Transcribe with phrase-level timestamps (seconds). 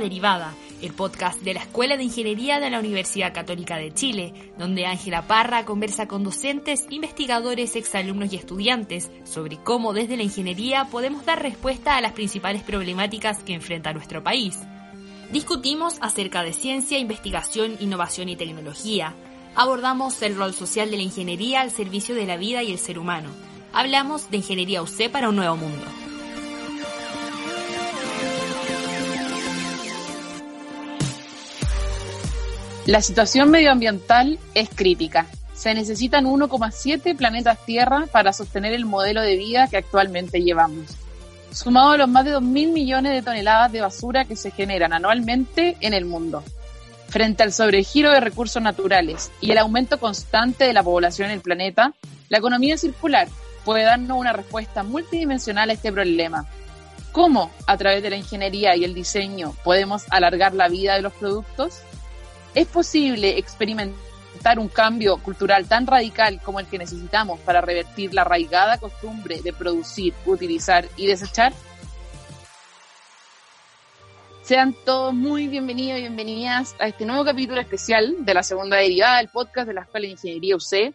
[0.00, 4.86] Derivada, el podcast de la Escuela de Ingeniería de la Universidad Católica de Chile, donde
[4.86, 11.24] Ángela Parra conversa con docentes, investigadores, exalumnos y estudiantes sobre cómo desde la ingeniería podemos
[11.24, 14.58] dar respuesta a las principales problemáticas que enfrenta nuestro país.
[15.32, 19.14] Discutimos acerca de ciencia, investigación, innovación y tecnología.
[19.54, 22.98] Abordamos el rol social de la ingeniería al servicio de la vida y el ser
[22.98, 23.28] humano.
[23.72, 25.86] Hablamos de ingeniería UC para un nuevo mundo.
[32.90, 35.26] La situación medioambiental es crítica.
[35.54, 40.96] Se necesitan 1,7 planetas Tierra para sostener el modelo de vida que actualmente llevamos.
[41.52, 45.76] Sumado a los más de 2.000 millones de toneladas de basura que se generan anualmente
[45.78, 46.42] en el mundo.
[47.08, 51.42] Frente al sobregiro de recursos naturales y el aumento constante de la población en el
[51.42, 51.94] planeta,
[52.28, 53.28] la economía circular
[53.64, 56.48] puede darnos una respuesta multidimensional a este problema.
[57.12, 61.12] ¿Cómo, a través de la ingeniería y el diseño, podemos alargar la vida de los
[61.12, 61.82] productos?
[62.52, 68.22] ¿Es posible experimentar un cambio cultural tan radical como el que necesitamos para revertir la
[68.22, 71.52] arraigada costumbre de producir, utilizar y desechar?
[74.42, 79.18] Sean todos muy bienvenidos y bienvenidas a este nuevo capítulo especial de la segunda derivada
[79.18, 80.92] del podcast de la Escuela de Ingeniería UC.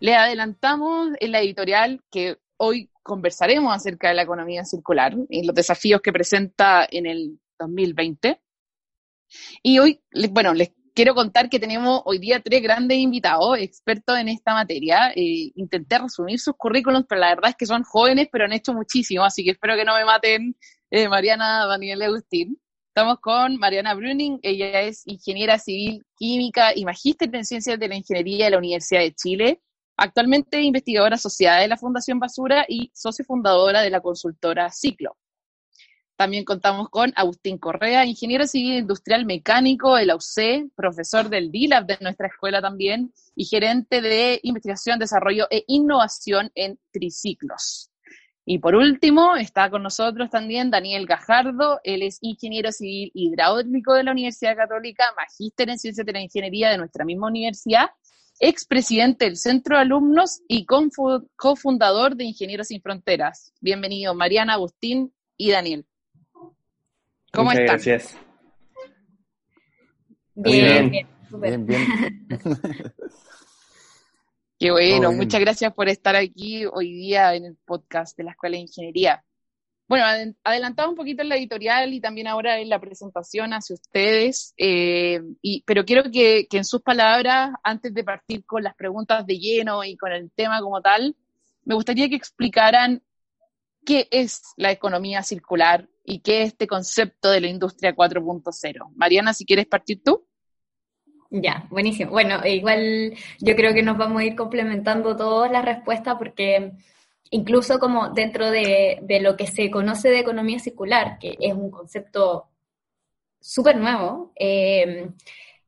[0.00, 5.54] Les adelantamos en la editorial que hoy conversaremos acerca de la economía circular y los
[5.54, 8.40] desafíos que presenta en el 2020.
[9.62, 14.28] Y hoy, bueno, les quiero contar que tenemos hoy día tres grandes invitados, expertos en
[14.28, 15.12] esta materia.
[15.14, 18.74] Eh, intenté resumir sus currículums, pero la verdad es que son jóvenes, pero han hecho
[18.74, 20.56] muchísimo, así que espero que no me maten
[20.90, 22.58] eh, Mariana, Daniel y Agustín.
[22.88, 27.96] Estamos con Mariana Bruning, ella es ingeniera civil química y magíster en ciencias de la
[27.96, 29.62] ingeniería de la Universidad de Chile.
[29.96, 35.16] Actualmente investigadora asociada de la Fundación Basura y socio fundadora de la consultora Ciclo.
[36.16, 40.16] También contamos con Agustín Correa, ingeniero civil industrial mecánico de la
[40.76, 46.78] profesor del DILAB de nuestra escuela también y gerente de investigación, desarrollo e innovación en
[46.92, 47.90] triciclos.
[48.44, 54.02] Y por último, está con nosotros también Daniel Gajardo, él es ingeniero civil hidráulico de
[54.02, 57.90] la Universidad Católica, magíster en ciencias de la ingeniería de nuestra misma universidad,
[58.40, 63.52] expresidente del Centro de Alumnos y cofundador de Ingenieros Sin Fronteras.
[63.60, 65.86] Bienvenido, Mariana, Agustín y Daniel.
[67.32, 67.76] ¿Cómo Muchas están?
[67.76, 68.16] Gracias.
[70.34, 70.90] Bien, Bien.
[70.90, 71.58] bien, súper.
[71.58, 72.26] Bien, bien.
[74.58, 78.56] Qué bueno, muchas gracias por estar aquí hoy día en el podcast de la Escuela
[78.56, 79.24] de Ingeniería.
[79.88, 83.74] Bueno, adel- adelantaba un poquito en la editorial y también ahora en la presentación hacia
[83.74, 88.76] ustedes, eh, y, pero quiero que, que en sus palabras, antes de partir con las
[88.76, 91.16] preguntas de lleno y con el tema como tal,
[91.64, 93.02] me gustaría que explicaran
[93.84, 98.92] qué es la economía circular y qué es este concepto de la industria 4.0.
[98.94, 100.26] Mariana, si quieres partir tú.
[101.30, 102.10] Ya, buenísimo.
[102.10, 106.72] Bueno, igual yo creo que nos vamos a ir complementando todas las respuestas porque
[107.30, 112.48] incluso como dentro de, lo que se conoce de economía circular, que es un concepto
[113.40, 115.08] súper nuevo, eh,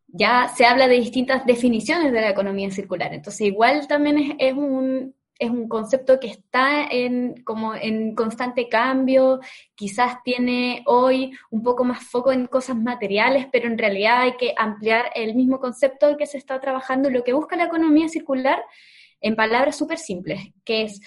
[0.06, 3.14] ya se habla de distintas definiciones de la economía circular.
[3.14, 9.40] Entonces, igual también es un, es un concepto que está en, como en constante cambio,
[9.74, 14.54] quizás tiene hoy un poco más foco en cosas materiales, pero en realidad hay que
[14.56, 17.10] ampliar el mismo concepto que se está trabajando.
[17.10, 18.62] Lo que busca la economía circular,
[19.20, 21.00] en palabras súper simples, que es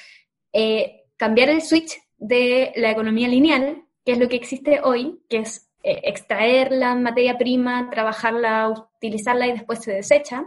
[0.51, 5.38] eh, cambiar el switch de la economía lineal, que es lo que existe hoy, que
[5.39, 10.45] es eh, extraer la materia prima, trabajarla, utilizarla y después se desecha,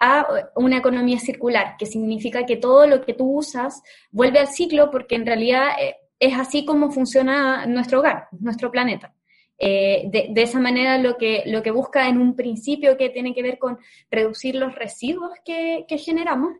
[0.00, 4.90] a una economía circular, que significa que todo lo que tú usas vuelve al ciclo
[4.90, 9.14] porque en realidad eh, es así como funciona nuestro hogar, nuestro planeta.
[9.60, 13.42] Eh, de, esa manera lo que, lo que busca en un principio que tiene que
[13.42, 13.78] ver con
[14.08, 16.52] reducir los residuos que, generamos,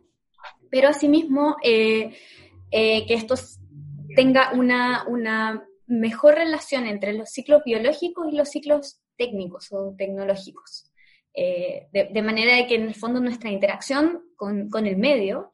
[0.69, 2.13] pero asimismo eh,
[2.71, 3.35] que esto
[4.15, 10.88] tenga una, una mejor relación entre los ciclos biológicos y los ciclos técnicos o tecnológicos.
[11.33, 15.51] Eh, de, de, manera de que en el fondo nuestra interacción con, con el medio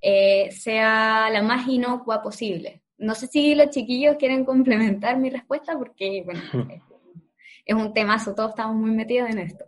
[0.00, 2.82] eh, sea la más inocua posible.
[2.96, 6.40] No sé si los chiquillos quieren complementar mi respuesta porque, bueno,
[6.70, 6.82] es,
[7.66, 9.64] es un temazo, todos estamos muy metidos en esto.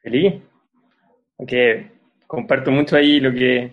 [0.00, 0.34] Feliz.
[1.38, 1.90] Aunque
[2.26, 3.72] comparto mucho ahí lo que,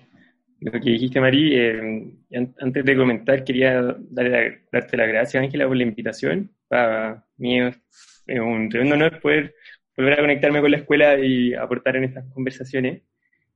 [0.59, 1.55] lo que dijiste, Mari.
[1.55, 2.13] Eh,
[2.59, 6.51] antes de comentar, quería darle, darte las gracias, Ángela, por la invitación.
[6.67, 7.75] Para mí es
[8.39, 9.55] un tremendo honor poder
[9.97, 13.01] volver a conectarme con la escuela y aportar en estas conversaciones.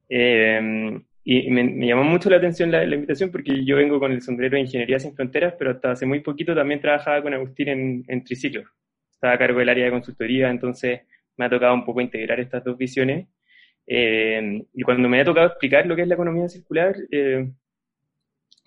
[0.10, 4.56] Eh, y me, llamó mucho la atención la, invitación porque yo vengo con el sombrero
[4.56, 8.24] de Ingeniería Sin Fronteras, pero hasta hace muy poquito también trabajaba con Agustín en, en
[8.24, 8.64] Triciclo.
[9.12, 11.02] Estaba a cargo del área de consultoría, entonces
[11.38, 13.28] me ha tocado un poco integrar estas dos visiones.
[13.88, 17.50] Eh, y cuando me ha tocado explicar lo que es la economía circular, eh,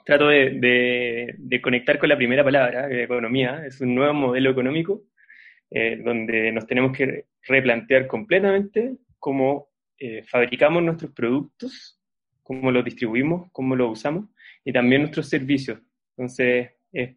[0.04, 3.64] trato de, de, conectar con la primera palabra, economía.
[3.66, 5.04] Es un nuevo modelo económico
[5.70, 9.68] eh, donde nos tenemos que replantear completamente cómo
[10.30, 11.98] fabricamos nuestros productos
[12.48, 14.24] cómo lo distribuimos, cómo lo usamos
[14.64, 15.80] y también nuestros servicios.
[16.16, 17.14] Entonces, es,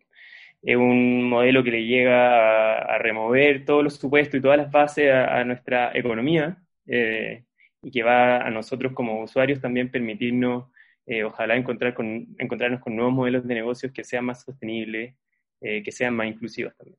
[0.63, 5.43] un modelo que le llega a, remover todos los supuestos y todas las bases a,
[5.45, 7.45] nuestra economía eh,
[7.81, 10.65] y que va a nosotros como usuarios también permitirnos,
[11.05, 15.15] eh, ojalá, encontrar con, encontrarnos con nuevos modelos de negocios que sean más sostenibles,
[15.61, 16.97] eh, que sean más inclusivos también.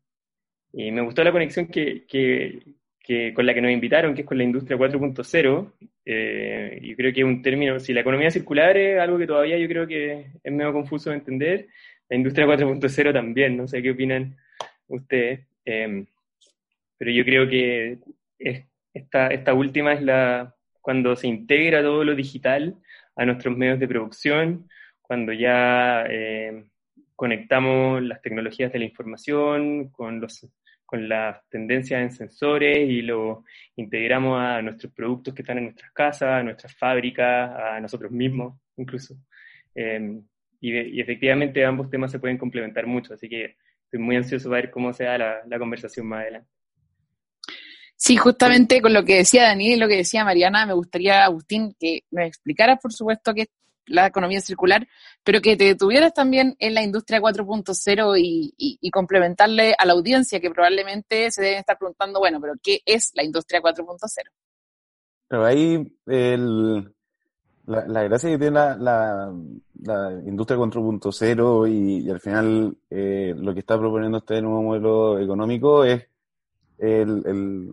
[0.73, 4.39] Y me gustó la conexión que, que, con la que nos invitaron, que es con
[4.39, 5.73] la industria 4.0.
[6.05, 9.59] Eh, yo creo que es un término, si la economía circular es algo que todavía
[9.59, 11.69] yo creo que es medio confuso de entender,
[12.09, 14.37] la industria 4.0 también, no sé qué opinan
[14.89, 15.41] ustedes.
[15.65, 16.05] Eh,
[16.99, 17.99] pero yo creo que
[18.95, 22.77] esta, esta última es la cuando se integra todo lo digital
[23.17, 24.69] a nuestros medios de producción,
[25.01, 26.65] cuando ya eh,
[27.15, 30.47] conectamos las tecnologías de la información con los
[30.93, 33.45] con las tendencias en sensores y lo
[33.77, 38.61] integramos a nuestros productos que están en nuestras casas, a nuestras fábricas, a nosotros mismos
[38.77, 39.17] incluso.
[39.75, 40.23] Em,
[40.61, 44.71] y, efectivamente ambos temas se pueden complementar mucho, así que estoy muy ansioso para ver
[44.71, 46.51] cómo se da la, conversación más adelante.
[47.97, 51.75] Sí, justamente con lo que decía Daniel y lo que decía Mariana, me gustaría, Agustín,
[51.81, 53.47] que me explicaras, por supuesto, qué,
[53.87, 54.87] la economía circular,
[55.25, 60.41] pero que te detuvieras también en la industria 4.0 y, y, complementarle a la audiencia
[60.41, 63.99] que probablemente se deben estar preguntando, bueno, pero ¿qué es la industria 4.0?
[65.29, 66.95] Pero ahí el,
[67.67, 69.33] la, gracia que tiene la,
[69.83, 75.19] la, industria 4.0 y, y, al final eh, lo que está proponiendo este nuevo modelo
[75.19, 76.07] económico es
[76.79, 77.73] el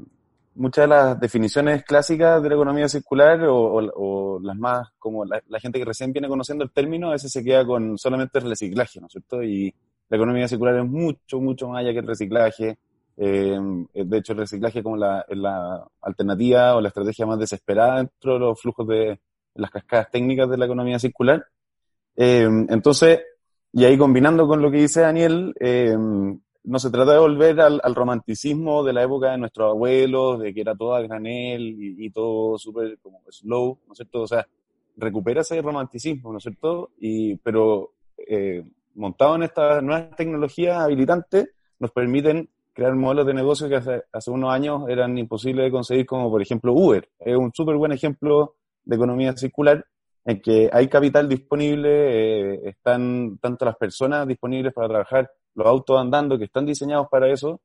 [0.59, 5.79] muchas de las definiciones clásicas de la economía circular o, las más, como la, gente
[5.79, 9.07] que recién viene conociendo el término, a veces se queda con solamente el reciclaje, ¿no
[9.07, 9.41] es cierto?
[9.41, 9.73] Y
[10.09, 12.77] la economía circular es mucho, mucho más allá que el reciclaje.
[13.15, 13.59] Eh,
[13.93, 18.33] de hecho, el reciclaje es como la, la, alternativa o la estrategia más desesperada dentro
[18.33, 19.19] de los flujos de
[19.55, 21.45] las cascadas técnicas de la economía circular.
[22.17, 23.21] Eh, entonces,
[23.71, 25.95] y ahí combinando con lo que dice Daniel, eh,
[26.63, 30.61] no se trata de volver al, romanticismo de la época de nuestros abuelos, de que
[30.61, 34.21] era todo a granel y, todo súper como slow, ¿no es cierto?
[34.21, 34.45] O sea,
[34.97, 36.91] recupera ese romanticismo, ¿no es cierto?
[36.99, 38.63] Y, pero eh,
[38.95, 44.31] montado en estas nuevas tecnologías habilitantes, nos permiten crear modelos de negocio que hace, hace
[44.31, 47.07] unos años eran imposibles de conseguir, como por ejemplo Uber.
[47.19, 49.85] Es un súper buen ejemplo de economía circular
[50.25, 51.89] en que hay capital disponible,
[52.53, 57.31] eh, están tanto las personas disponibles para trabajar los autos andando que están diseñados para
[57.31, 57.61] eso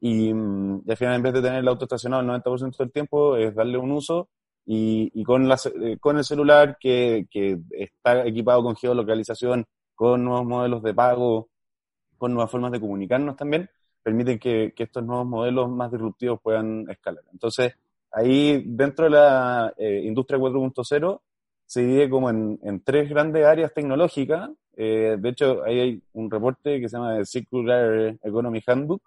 [0.00, 3.36] y, mm, al final en vez de tener el auto estacionado el 90% del tiempo
[3.36, 4.28] es darle un uso
[4.66, 10.24] y, y con, la, eh, con el celular que, que está equipado con geolocalización, con
[10.24, 11.48] nuevos modelos de pago,
[12.18, 13.70] con nuevas formas de comunicarnos también,
[14.02, 17.24] permiten que, que estos nuevos modelos más disruptivos puedan escalar.
[17.32, 17.74] Entonces,
[18.12, 21.20] ahí dentro de la eh, industria 4.0
[21.66, 26.30] se divide como en, en, tres grandes áreas tecnológicas, eh, de hecho, ahí hay un
[26.30, 29.02] reporte que se llama Circular Economy Handbook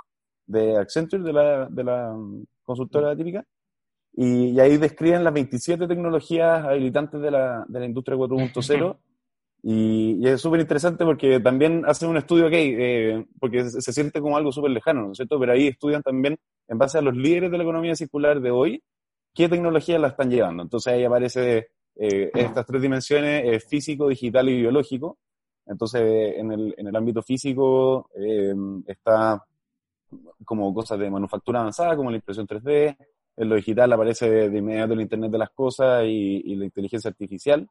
[0.45, 2.13] de Accenture, de la, de la
[2.63, 3.45] consultora típica,
[4.13, 8.97] y, ahí describen las 27 tecnologías habilitantes de la, de la industria 4.0.
[9.63, 14.35] Y, es súper interesante porque también hacen un estudio, ok, eh, porque se, siente como
[14.35, 15.39] algo súper lejano, ¿no es cierto?
[15.39, 16.35] Pero ahí estudian también,
[16.67, 18.83] en base a los líderes de la economía circular de hoy,
[19.35, 20.63] qué tecnologías la están llevando.
[20.63, 25.19] Entonces ahí aparece eh, estas tres dimensiones, físico, digital y biológico,
[25.71, 28.53] entonces, en el, en el ámbito físico eh,
[28.85, 29.41] está
[30.43, 32.97] como cosas de manufactura avanzada, como la impresión 3D.
[33.37, 37.69] En lo digital aparece de, inmediato el Internet de las Cosas y, la inteligencia artificial.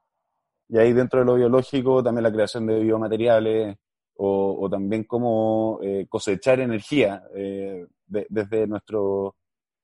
[0.70, 3.76] Y ahí dentro de lo biológico también la creación de biomateriales
[4.16, 9.36] o, también cómo eh, cosechar energía eh, desde, nuestro,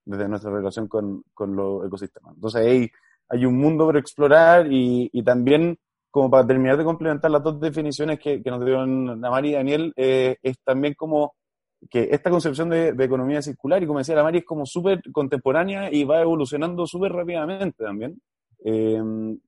[0.06, 2.34] desde nuestra relación con, con los ecosistemas.
[2.34, 2.90] Entonces ahí
[3.28, 5.78] hay un mundo por explorar y, y también
[6.16, 10.38] como para terminar de complementar las dos definiciones que, nos dieron Mari y Daniel, eh,
[10.42, 11.34] es también como
[11.90, 15.92] que esta concepción de, economía circular, y como decía la Mari, es como súper contemporánea
[15.92, 18.18] y va evolucionando súper rápidamente también.
[18.64, 18.98] Eh,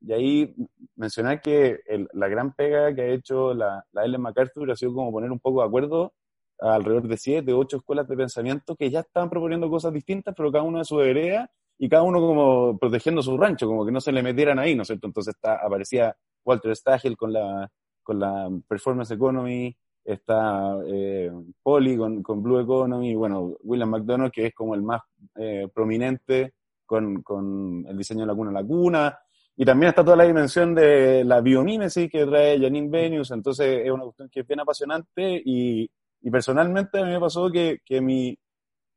[0.03, 0.55] y ahí
[0.95, 1.81] mencionar que
[2.13, 5.41] la gran pega que ha hecho la, la Ellen MacArthur ha sido como poner un
[5.41, 6.13] poco de acuerdo
[6.59, 10.65] alrededor de siete, ocho escuelas de pensamiento que ya estaban proponiendo cosas distintas, pero cada
[10.65, 14.13] uno de su vereda y cada uno como protegiendo su rancho, como que no se
[14.13, 15.07] le metieran ahí, ¿no es cierto?
[15.07, 16.15] Entonces está, aparecía
[16.49, 17.71] Walter Stagel con la,
[18.03, 21.31] con la Performance Economy, está eh,
[21.63, 25.03] Polly con, con, Blue Economy, bueno, William McDonald, que es como el más
[25.37, 26.55] eh, prominente
[26.87, 29.19] con, con, el diseño de la cuna a la cuna,
[29.55, 33.91] y también está toda la dimensión de la biomímesis que trae Janine Venius, entonces es
[33.91, 35.91] una cuestión que es bien apasionante y,
[36.23, 38.39] y personalmente a mí me pasó que, que mi,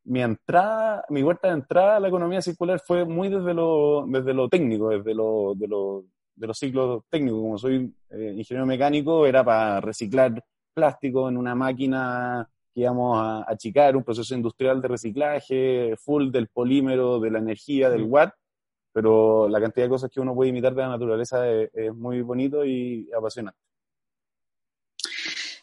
[0.05, 4.33] mi entrada, mi vuelta de entrada a la economía circular fue muy desde lo, desde
[4.33, 7.41] lo técnico, desde lo, de, lo, de los ciclos técnicos.
[7.41, 13.45] Como soy eh, ingeniero mecánico, era para reciclar plástico en una máquina que íbamos a
[13.51, 18.33] achicar, un proceso industrial de reciclaje, full del polímero, de la energía, del watt,
[18.93, 22.21] pero la cantidad de cosas que uno puede imitar de la naturaleza es, es muy
[22.21, 23.59] bonito y apasionante.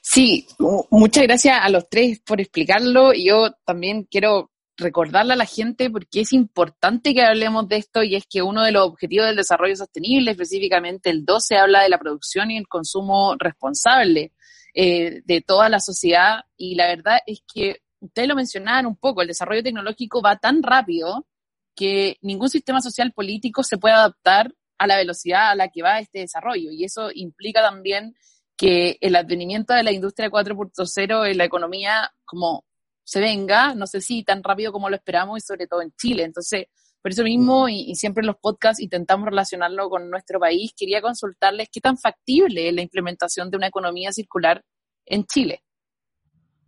[0.00, 0.46] Sí,
[0.90, 3.12] muchas gracias a los tres por explicarlo.
[3.12, 8.14] Yo también quiero recordarle a la gente porque es importante que hablemos de esto y
[8.14, 11.98] es que uno de los objetivos del desarrollo sostenible, específicamente el 12, habla de la
[11.98, 14.32] producción y el consumo responsable
[14.74, 19.20] eh, de toda la sociedad y la verdad es que ustedes lo mencionaban un poco,
[19.20, 21.26] el desarrollo tecnológico va tan rápido
[21.74, 25.98] que ningún sistema social político se puede adaptar a la velocidad a la que va
[25.98, 28.14] este desarrollo y eso implica también
[28.56, 32.64] que el advenimiento de la industria 4.0 en la economía como
[33.08, 36.24] se venga, no sé si tan rápido como lo esperamos y sobre todo en Chile.
[36.24, 36.66] Entonces,
[37.00, 37.70] por eso mismo, mm.
[37.70, 42.68] y, siempre en los podcasts intentamos relacionarlo con nuestro país, quería consultarles qué tan factible
[42.68, 44.62] es la implementación de una economía circular
[45.06, 45.62] en Chile.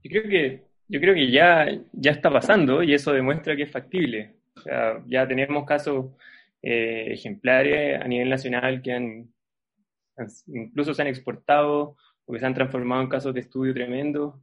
[0.02, 3.70] Yo creo que, yo creo que ya, ya está pasando y eso demuestra que es
[3.70, 4.37] factible.
[4.56, 6.06] O sea, ya tenemos casos
[6.62, 9.30] eh, ejemplares a nivel nacional que han
[10.47, 14.40] incluso se han exportado o que se han transformado en casos de estudio tremendo.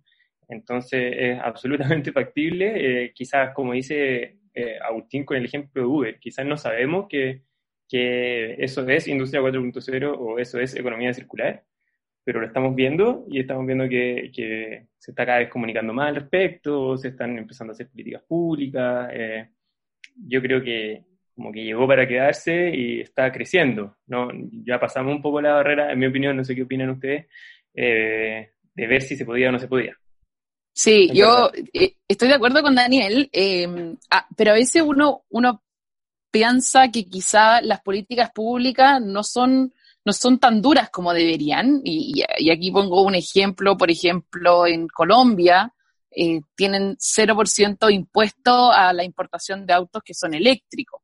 [0.47, 3.05] Entonces es absolutamente factible.
[3.05, 7.43] Eh, quizás, como dice eh, Agustín con el ejemplo de Uber, quizás no sabemos que,
[7.87, 11.63] que eso es industria 4.0 o eso es economía circular,
[12.23, 16.09] pero lo estamos viendo y estamos viendo que, que, se está cada vez comunicando más
[16.09, 19.09] al respecto, se están empezando a hacer políticas públicas.
[19.13, 19.49] Eh,
[20.27, 21.03] yo creo que
[21.37, 23.95] como que llegó para quedarse y está creciendo.
[24.07, 24.29] ¿no?
[24.65, 27.27] Ya pasamos un poco la barrera, en mi opinión, no sé qué opinan ustedes,
[27.75, 29.95] eh, de ver si se podía o no se podía.
[30.79, 35.63] Sí, yo eh, estoy de acuerdo con Daniel, em, ah, pero a veces uno, uno
[36.29, 39.73] piensa que quizá las políticas públicas no son,
[40.05, 41.81] no son tan duras como deberían.
[41.83, 45.73] Y, y aquí pongo un ejemplo, por ejemplo, en Colombia,
[46.11, 51.01] eh, tienen 0% impuesto a la importación de autos que son eléctricos.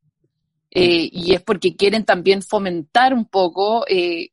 [0.69, 4.32] Eh, y es porque quieren también fomentar un poco eh,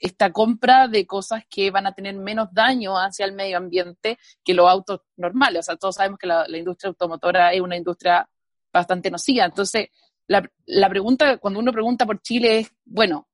[0.00, 4.54] esta compra de cosas que van a tener menos daño hacia el medio ambiente que
[4.54, 5.60] los autos normales.
[5.60, 8.28] O sea, todos sabemos que la, industria automotora es una industria
[8.72, 9.44] bastante nociva.
[9.44, 9.88] Entonces,
[10.26, 13.28] la, la pregunta, cuando uno pregunta por Chile es, bueno,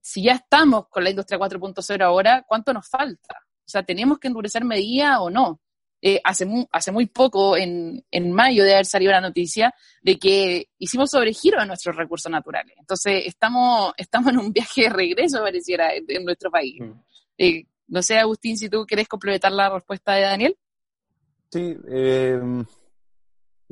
[0.00, 3.36] si ya estamos con la industria 4.0 ahora, ¿cuánto nos falta?
[3.60, 5.60] O sea, ¿tenemos que endurecer medidas o no?
[6.02, 10.18] Eh, hace, muy, hace muy poco, en, en mayo, de haber salido la noticia de
[10.18, 12.74] que hicimos sobregiro de nuestros recursos naturales.
[12.78, 16.80] Entonces, estamos, estamos en un viaje de regreso, pareciera, en, nuestro país.
[16.80, 16.92] Mm.
[17.36, 20.56] Eh, no sé, Agustín, si tú quieres complementar la respuesta de Daniel.
[21.50, 22.40] Sí, eh,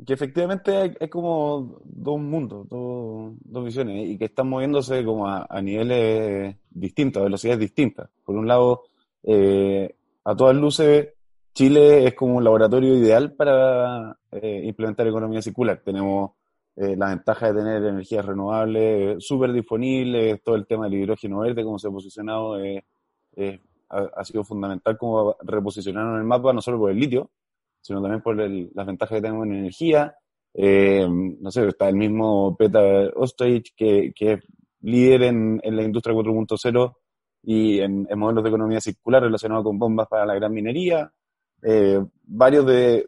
[0.05, 5.61] que efectivamente hay, como dos mundos, dos, visiones, y que están moviéndose como a, a
[5.61, 8.07] niveles distintos, a velocidades distintas.
[8.23, 8.83] Por un lado,
[9.25, 11.07] a todas luces,
[11.53, 15.81] Chile es como un laboratorio ideal para eh, implementar economía circular.
[15.83, 16.31] Tenemos
[16.75, 21.63] eh, la ventaja de tener energías renovables súper disponibles, todo el tema del hidrógeno verde,
[21.63, 22.83] como se ha posicionado, eh,
[23.89, 27.31] ha, sido fundamental como reposicionarnos en el mapa, no solo por el litio,
[27.81, 30.15] sino también por las ventajas que tenemos en energía.
[30.55, 34.39] no sé, está el mismo Peter Ostrich, que, que es
[34.81, 36.95] líder en, en la industria 4.0
[37.43, 41.11] y en, en modelos de economía circular relacionados con bombas para la gran minería.
[41.61, 43.05] Eh, varios de,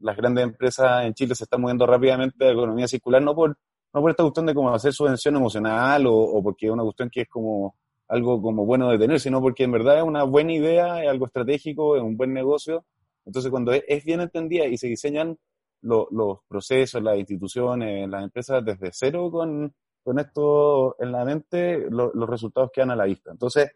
[0.00, 3.56] las grandes empresas en Chile se están moviendo rápidamente a la economía circular, no por,
[3.92, 7.22] no por esta cuestión de cómo hacer subvención emocional o, porque es una cuestión que
[7.22, 7.76] es como
[8.08, 11.26] algo como bueno de tener, sino porque en verdad es una buena idea, es algo
[11.26, 12.84] estratégico, es un buen negocio.
[13.24, 15.36] Entonces, cuando es, bien entendida y se diseñan
[15.82, 22.28] los procesos, las instituciones, las empresas desde cero con, con esto en la mente, los
[22.28, 23.32] resultados quedan a la vista.
[23.32, 23.70] Entonces,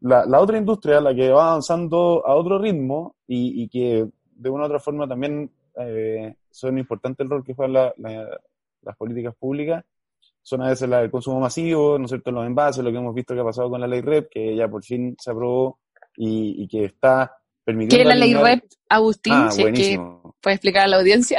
[0.00, 4.50] la, la, otra industria, la que va avanzando a otro ritmo y, y que de
[4.50, 7.92] una u otra forma también eh, son importante el rol que juegan
[8.82, 9.84] las políticas públicas,
[10.42, 13.14] son a veces la del consumo masivo, ¿no es cierto?, los envases, lo que hemos
[13.14, 15.78] visto que ha pasado con la ley REP, que ya por fin se aprobó
[16.16, 17.96] y, y que está permitiendo...
[17.96, 19.34] ¿Qué es la ley REP, Agustín?
[19.34, 20.00] Ah, si que
[20.40, 21.38] puede explicar a la audiencia.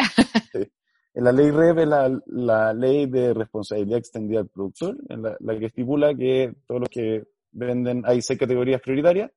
[1.14, 5.66] La ley REP es la, la, ley de responsabilidad extendida al productor, la, la que
[5.66, 9.32] estipula que todos los que venden, hay seis categorías prioritarias,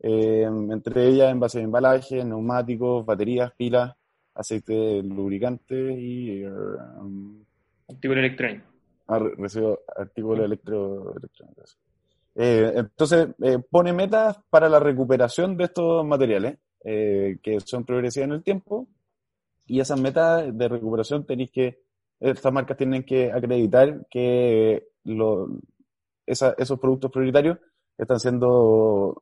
[0.00, 3.94] eh, entre ellas envases de embalaje, neumáticos, baterías, pilas,
[4.34, 6.44] aceite lubricante y...
[6.44, 7.44] Um,
[7.88, 8.66] artículo electrónico.
[9.08, 11.78] Ah, recibo artículos electro, electrónicos.
[12.34, 18.28] Eh, entonces, eh, pone metas para la recuperación de estos materiales, eh, que son progresivas
[18.28, 18.88] en el tiempo,
[19.66, 21.78] y esas metas de recuperación tenéis que,
[22.20, 25.48] estas marcas tienen que acreditar que lo,
[26.26, 27.58] esos productos prioritarios
[27.96, 29.20] están siendo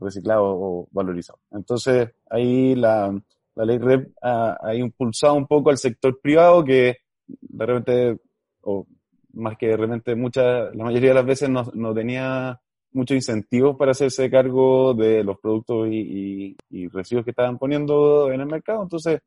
[0.00, 1.40] reciclados o valorizados.
[1.52, 3.12] Entonces, ahí la,
[3.58, 8.20] la ley REP ha, impulsado un poco al sector privado que de repente,
[8.62, 8.86] o
[9.32, 12.60] más que de repente muchas, la mayoría de las veces no, no tenía
[12.92, 18.40] muchos incentivos para hacerse cargo de los productos y, y, residuos que estaban poniendo en
[18.40, 18.84] el mercado.
[18.84, 19.20] Entonces,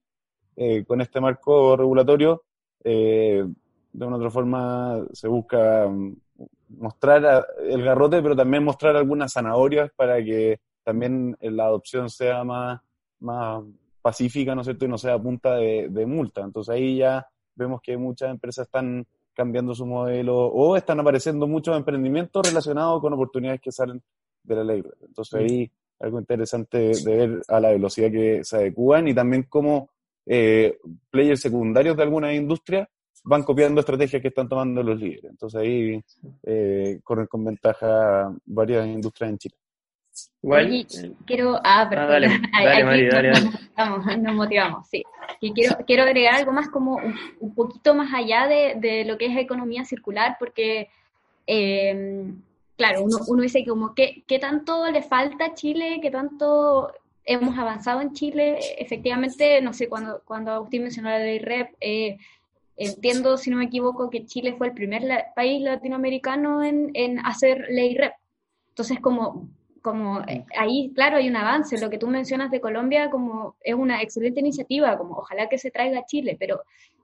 [0.55, 2.43] eh, con este marco regulatorio,
[2.85, 3.45] eh,
[3.93, 6.15] de una u otra forma se busca mm,
[6.77, 12.81] mostrar el garrote, pero también mostrar algunas zanahorias para que también la adopción sea más,
[13.19, 13.63] más
[14.01, 14.85] pacífica, ¿no es cierto?
[14.85, 16.41] Y no sea a punta de, de multa.
[16.41, 21.75] Entonces ahí ya vemos que muchas empresas están cambiando su modelo o están apareciendo muchos
[21.77, 24.01] emprendimientos relacionados con oportunidades que salen
[24.43, 24.83] de la ley.
[25.01, 29.89] Entonces ahí algo interesante de ver a la velocidad que se adecúan y también cómo
[30.25, 30.79] eh,
[31.09, 32.89] players secundarios de alguna industria
[33.23, 35.31] van copiando estrategias que están tomando los líderes.
[35.31, 36.03] Entonces ahí
[36.43, 39.55] eh, corren con ventaja varias industrias en Chile.
[40.43, 40.87] Igual,
[41.25, 41.59] quiero.
[41.63, 42.07] Ah, pero.
[42.07, 43.31] dale, dale, dale,
[43.77, 45.03] Nos, nos motivamos, sí.
[45.39, 46.99] Y quiero, quiero agregar algo más, como
[47.39, 50.89] un, poquito más allá de, de, lo que es economía circular, porque,
[51.47, 52.33] eh,
[52.75, 55.99] claro, uno, uno, dice como, ¿qué, ¿qué tanto le falta a Chile?
[56.01, 56.91] ¿Qué tanto
[57.23, 58.59] hemos avanzado en Chile?
[58.77, 62.17] Efectivamente, no sé, cuando, cuando Agustín mencionó la ley REP, eh,
[62.85, 65.03] entiendo, si no me equivoco, que Chile fue el primer
[65.35, 68.13] país latinoamericano en, en hacer ley REP.
[68.69, 69.49] Entonces, como
[69.81, 71.79] como eh, ahí, claro, hay un avance.
[71.79, 75.71] Lo que tú mencionas de Colombia como es una excelente iniciativa, como ojalá que se
[75.71, 76.61] traiga a Chile, pero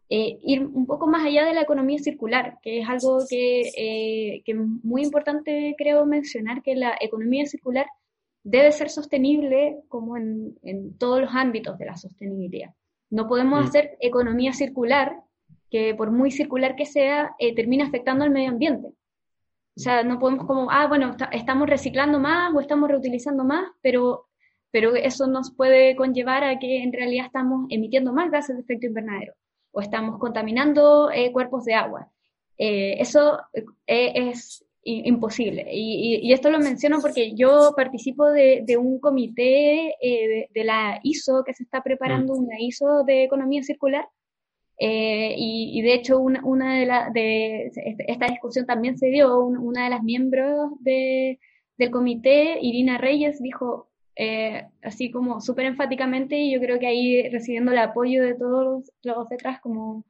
[0.10, 4.42] eh, ir un poco más allá de la economía circular, que es algo que, eh,
[4.46, 7.88] que, es muy importante, creo, mencionar, que la economía circular
[8.44, 12.74] debe ser sostenible como en, en todos los ámbitos de la sostenibilidad.
[13.10, 13.68] No podemos mm.
[13.68, 15.18] hacer economía circular
[15.70, 18.94] que por muy circular que sea, termina afectando al medio ambiente.
[19.78, 24.26] O sea, no podemos como, ah, bueno, estamos reciclando más o estamos reutilizando más, pero,
[24.72, 28.88] pero eso nos puede conllevar a que en realidad estamos emitiendo más gases de efecto
[28.88, 29.36] invernadero
[29.72, 32.12] o estamos contaminando eh, cuerpos de agua.
[32.58, 35.68] Eh, eso eh, es imposible.
[35.72, 41.54] Y, esto lo menciono porque yo participo de, un comité de, de, la ISO, que
[41.54, 42.40] se está preparando mm.
[42.40, 44.08] una ISO de economía circular,
[44.80, 49.44] eh, y, de hecho, una, una de, la, de este, esta discusión también se dio,
[49.46, 51.40] una de las miembros de,
[51.78, 57.28] del comité, Irina Reyes, dijo eh, así como súper enfáticamente, y yo creo que ahí
[57.30, 60.06] recibiendo el apoyo de todos los detrás, como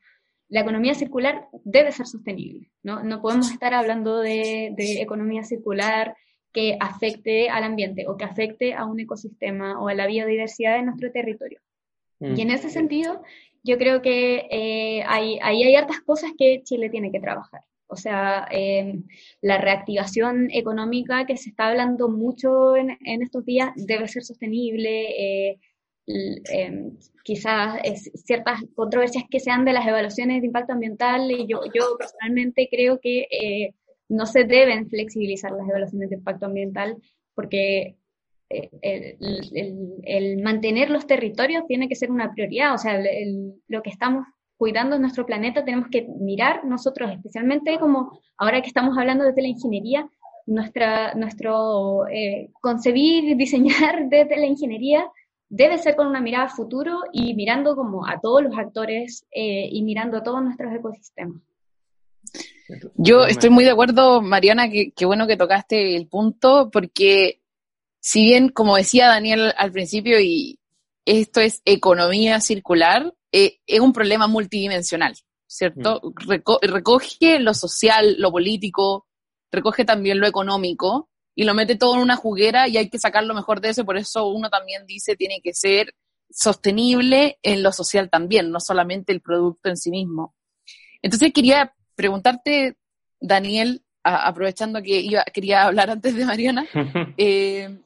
[0.49, 3.03] la economía circular debe ser sostenible, ¿no?
[3.03, 6.15] No podemos estar hablando de, de economía circular
[6.53, 10.84] que afecte al ambiente o que afecte a un ecosistema o a la biodiversidad de
[10.84, 11.60] nuestro territorio.
[12.19, 13.21] Y en ese sentido,
[13.67, 17.62] yo creo que eh, ahí hay, hartas cosas que Chile tiene que trabajar.
[17.88, 19.03] O sea, em,
[19.41, 25.51] la reactivación económica que se está hablando mucho en, estos días debe ser sostenible.
[25.51, 25.60] Eh,
[26.08, 27.82] em, quizás
[28.25, 32.99] ciertas controversias que sean de las evaluaciones de impacto ambiental, y yo, yo personalmente creo
[33.01, 33.73] que eh,
[34.10, 36.97] no se deben flexibilizar las evaluaciones de impacto ambiental
[37.36, 37.96] porque
[38.49, 42.99] el, mantener los territorios tiene que ser una prioridad, o sea,
[43.67, 44.25] lo que estamos
[44.57, 49.41] cuidando en nuestro planeta tenemos que mirar nosotros, especialmente como ahora que estamos hablando de
[49.41, 50.10] la ingeniería,
[50.45, 55.05] nuestra, nuestro eh, concebir, diseñar desde la ingeniería
[55.49, 59.69] debe ser con una mirada a futuro y mirando como a todos los actores eh,
[59.71, 61.41] y mirando a todos nuestros ecosistemas.
[62.95, 67.39] Yo estoy muy de acuerdo, Mariana, que, bueno que tocaste el punto, porque
[68.08, 70.62] si bien, como decía Daniel al principio, y
[71.04, 75.13] esto es economía circular, eh, es un problema multidimensional,
[75.46, 76.02] ¿cierto?
[76.02, 76.58] Mm.
[76.62, 79.08] recoge lo social, lo político,
[79.52, 83.26] recoge también lo económico y lo mete todo en una juguera y hay que sacar
[83.26, 85.93] lo mejor de eso, por eso uno también dice tiene que ser
[86.30, 90.34] sostenible en lo social también, no solamente el producto en sí mismo.
[91.02, 92.78] Entonces quería preguntarte,
[93.20, 96.65] Daniel, aprovechando que iba, quería hablar antes de Mariana,
[97.17, 97.82] eh,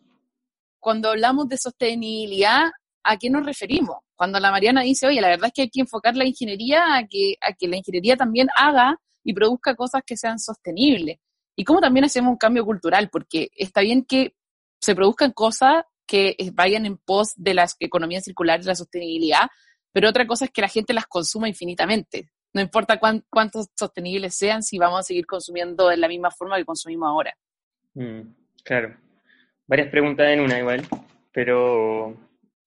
[0.81, 2.71] cuando hablamos de sostenibilidad,
[3.03, 3.97] ¿a qué nos referimos?
[4.15, 7.07] Cuando la Mariana dice, oye, la verdad es que hay que enfocar la ingeniería a
[7.07, 11.17] que, a que la ingeniería también haga y produzca cosas que sean sostenibles.
[11.55, 14.33] y cómo también hacemos un cambio cultural, porque está bien que
[14.81, 19.47] se produzcan cosas que vayan en pos de las economías circulares, de la sostenibilidad,
[19.91, 22.31] pero otra cosa es que la gente las consuma infinitamente.
[22.53, 26.65] No importa cuántos sostenibles sean, si vamos a seguir consumiendo de la misma forma que
[26.65, 27.33] consumimos ahora.
[27.93, 28.21] Mm,
[28.63, 28.97] claro.
[29.71, 30.81] Varias preguntas en una igual,
[31.31, 32.13] pero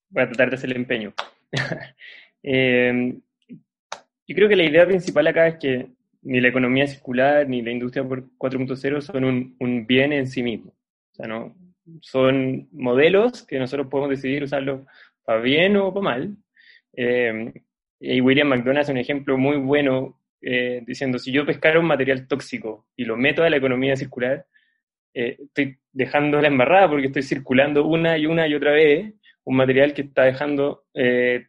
[0.09, 1.12] voy a tratar de hacer el empeño.
[2.43, 3.14] eh,
[4.27, 5.88] yo creo que la idea principal acá es que
[6.23, 10.71] ni la economía circular ni la industria 4.0 son un, bien en sí mismo.
[10.71, 11.55] O sea, no,
[12.01, 14.87] son modelos que nosotros podemos decidir usarlos
[15.27, 16.37] para bien o para mal.
[16.97, 17.53] Eh,
[18.01, 22.27] y William McDonald es un ejemplo muy bueno eh, diciendo, si yo pescara un material
[22.27, 24.47] tóxico y lo meto a la economía circular,
[25.14, 29.57] eh, estoy dejando la embarrada porque estoy circulando una y una y otra vez un
[29.57, 30.85] material que está dejando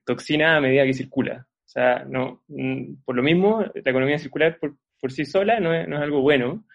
[0.06, 1.48] toxina a medida que circula.
[1.50, 5.74] O sea, no, mm, por lo mismo, la economía circular por, por sí sola no
[5.74, 6.66] es, no es algo bueno,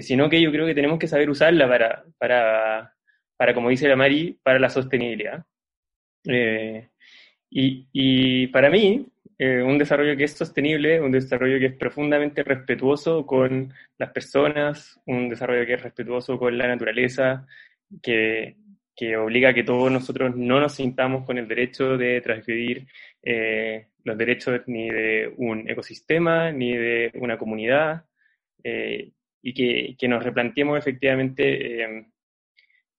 [0.00, 2.94] sino que yo creo que tenemos que saber usarla para, para,
[3.36, 5.44] para como dice la Mari, para la sostenibilidad.
[6.24, 6.88] Eh,
[7.50, 9.06] y, y, para mí,
[9.44, 15.00] eh, un desarrollo que es sostenible, un desarrollo que es profundamente respetuoso con las personas,
[15.04, 17.44] un desarrollo que es respetuoso con la naturaleza,
[18.00, 18.54] que,
[18.94, 22.86] que obliga a que todos nosotros no nos sintamos con el derecho de transgredir
[23.20, 28.04] eh, los derechos ni de un ecosistema, ni de una comunidad,
[28.62, 32.06] y que, que, nos replanteemos efectivamente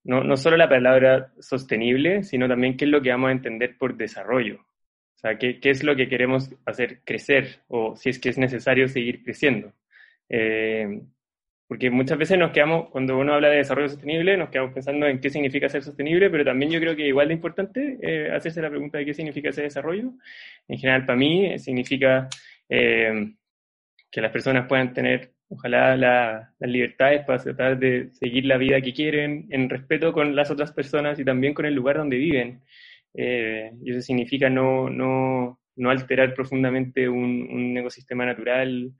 [0.03, 3.77] no, no solo la palabra sostenible, sino también qué es lo que vamos a entender
[3.77, 4.65] por desarrollo.
[5.23, 8.37] O sea, qué, qué es lo que queremos hacer crecer o si es que es
[8.37, 9.71] necesario seguir creciendo.
[10.27, 11.01] Eh,
[11.67, 15.19] porque muchas veces nos quedamos, cuando uno habla de desarrollo sostenible, nos quedamos pensando en
[15.19, 18.69] qué significa ser sostenible, pero también yo creo que igual de importante eh, hacerse la
[18.69, 20.11] pregunta de qué significa ese desarrollo.
[20.67, 22.27] En general, para mí, eh, significa
[22.69, 23.33] eh,
[24.11, 28.93] que las personas puedan tener ojalá las libertades para tratar de seguir la vida que
[28.93, 32.61] quieren en respeto con las otras personas y también con el lugar donde viven.
[33.13, 38.91] Eh, y eso significa no, no, no alterar profundamente un, un, ecosistema natural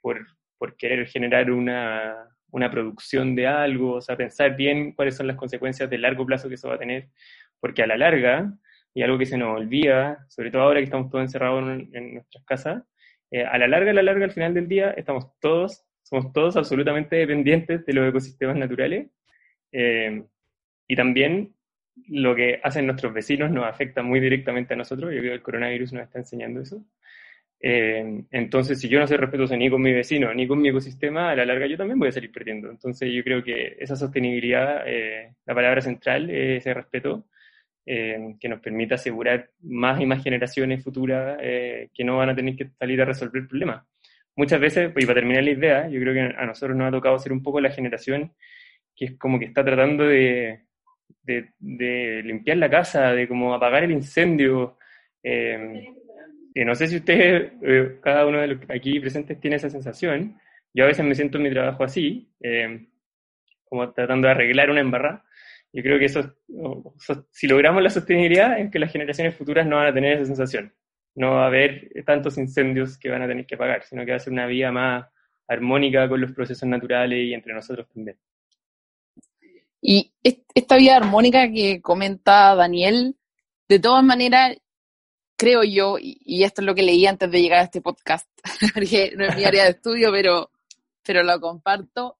[0.00, 0.26] por,
[0.58, 2.16] por querer generar una,
[2.50, 6.48] una, producción de algo, o sea, pensar bien cuáles son las consecuencias de largo plazo
[6.48, 7.08] que eso va a tener,
[7.60, 8.52] porque a la larga,
[8.94, 12.14] y algo que se nos olvida, sobre todo ahora que estamos todos encerrados en, en
[12.14, 12.82] nuestras casas,
[13.30, 16.56] eh, a la larga, a la larga, al final del día, estamos todos somos todos
[16.56, 19.08] absolutamente dependientes de los ecosistemas naturales
[19.72, 20.22] eh,
[20.86, 21.54] y también
[22.08, 25.10] lo que hacen nuestros vecinos nos afecta muy directamente a nosotros.
[25.10, 26.84] Que el coronavirus nos está enseñando eso.
[27.60, 31.30] Eh, entonces, si yo no soy respetuoso ni con mi vecino ni con mi ecosistema,
[31.30, 32.70] a la larga yo también voy a salir perdiendo.
[32.70, 37.26] Entonces, yo creo que esa sostenibilidad, eh, la palabra central es ese respeto
[37.84, 42.70] que nos permita asegurar más y más generaciones futuras que no van a tener que
[42.78, 43.82] salir a resolver problemas
[44.36, 47.18] muchas veces, y para terminar la idea, yo creo que a nosotros nos ha tocado
[47.18, 48.32] ser un poco la generación
[48.94, 50.64] que es como que está tratando de,
[51.22, 54.78] de, limpiar la casa, de como apagar el incendio.
[55.22, 55.86] Eh,
[56.54, 60.38] no sé si ustedes, eh, cada uno de los aquí presentes tiene esa sensación.
[60.74, 62.86] Yo a veces me siento en mi trabajo así, eh,
[63.64, 65.24] como tratando de arreglar una embarrada.
[65.72, 66.34] Yo creo que eso,
[67.30, 70.72] si logramos la sostenibilidad, es que las generaciones futuras no van a tener esa sensación
[71.14, 74.16] no va a haber tantos incendios que van a tener que apagar, sino que va
[74.16, 75.06] a ser una vía más
[75.48, 78.16] armónica con los procesos naturales y entre nosotros también.
[79.84, 83.16] Y esta vía armónica que comenta Daniel,
[83.68, 84.56] de todas maneras,
[85.36, 88.28] creo yo, y esto es lo que leí antes de llegar a este podcast,
[88.74, 90.52] porque no es mi área de estudio, pero,
[91.02, 92.16] pero lo comparto,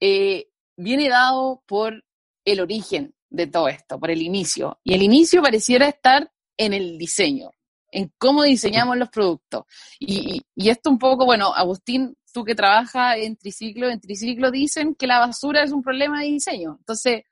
[0.00, 2.04] eh, viene dado por
[2.44, 4.78] el origen de todo esto, por el inicio.
[4.84, 7.52] Y el inicio pareciera estar en el diseño
[7.90, 9.64] en cómo diseñamos los productos.
[9.98, 15.06] Y, y, esto un poco, bueno, Agustín, que trabajas en triciclo, en triciclo dicen que
[15.06, 16.76] la basura es un problema de diseño.
[16.78, 17.22] Entonces,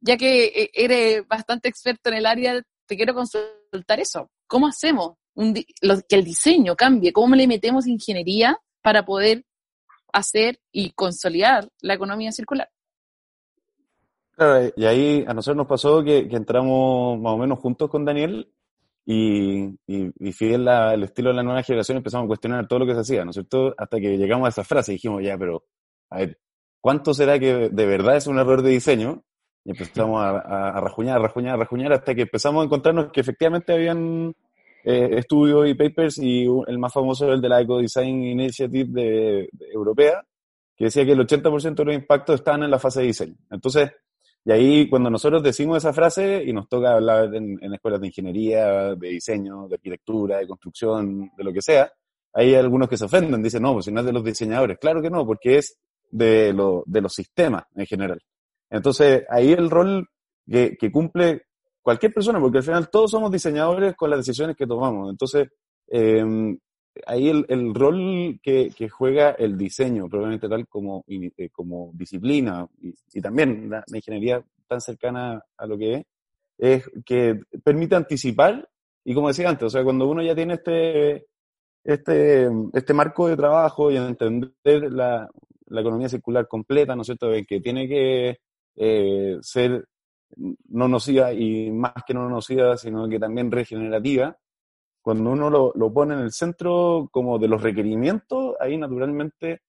[0.00, 4.30] ya que eh, eres bastante experto en el área, te quiero consultar eso.
[4.46, 7.12] ¿Cómo hacemos que el diseño cambie?
[7.12, 9.44] ¿Cómo le metemos ingeniería para poder
[10.12, 12.70] hacer y consolidar la economía circular?
[14.36, 18.52] Claro, y ahí a nosotros nos pasó que entramos más o menos juntos con Daniel
[19.06, 22.86] y, y, y fiel al estilo de la nueva generación empezamos a cuestionar todo lo
[22.86, 23.74] que se hacía, ¿no es cierto?
[23.76, 25.64] Hasta que llegamos a esa frase y dijimos, ya, pero,
[26.10, 26.38] a ver,
[26.80, 29.22] ¿cuánto será que de verdad es un error de diseño?
[29.64, 33.72] Y empezamos a, a, a rajuñar, rajuñar, rajuñar, hasta que empezamos a encontrarnos que efectivamente
[33.72, 34.34] habían
[34.84, 38.88] eh, estudios y papers, y el más famoso era el de la Eco Design Initiative
[38.90, 40.22] de, de europea,
[40.76, 43.36] que decía que el 80% de los impactos estaban en la fase de diseño.
[43.50, 43.90] Entonces,
[44.44, 48.94] y ahí cuando nosotros decimos esa frase y nos toca hablar en, escuelas de ingeniería,
[48.94, 51.90] de diseño, de arquitectura, de construcción, de lo que sea,
[52.32, 54.78] hay algunos que se ofenden, dicen, no, pues si no es de los diseñadores.
[54.78, 55.78] Claro que no, porque es
[56.10, 58.20] de, lo, de los sistemas en general.
[58.68, 60.08] Entonces, ahí el rol
[60.46, 61.46] que, que, cumple
[61.80, 65.10] cualquier persona, porque al final todos somos diseñadores con las decisiones que tomamos.
[65.10, 65.48] Entonces,
[65.88, 66.22] eh,
[67.06, 72.68] ahí el, el rol que, que, juega el diseño, probablemente tal como, eh, como disciplina,
[72.80, 76.04] y, y también la, la, ingeniería tan cercana a lo que es,
[76.58, 78.68] es que permite anticipar,
[79.04, 81.26] y como decía antes, o sea, cuando uno ya tiene este,
[81.82, 84.52] este, este marco de trabajo y entender
[84.90, 85.28] la,
[85.66, 88.38] la economía circular completa, ¿no es cierto?, que tiene que
[88.76, 89.86] eh, ser
[90.36, 94.36] no nociva y más que no nociva, sino que también regenerativa,
[95.04, 99.60] cuando uno lo, lo, pone en el centro como de los requerimientos, ahí naturalmente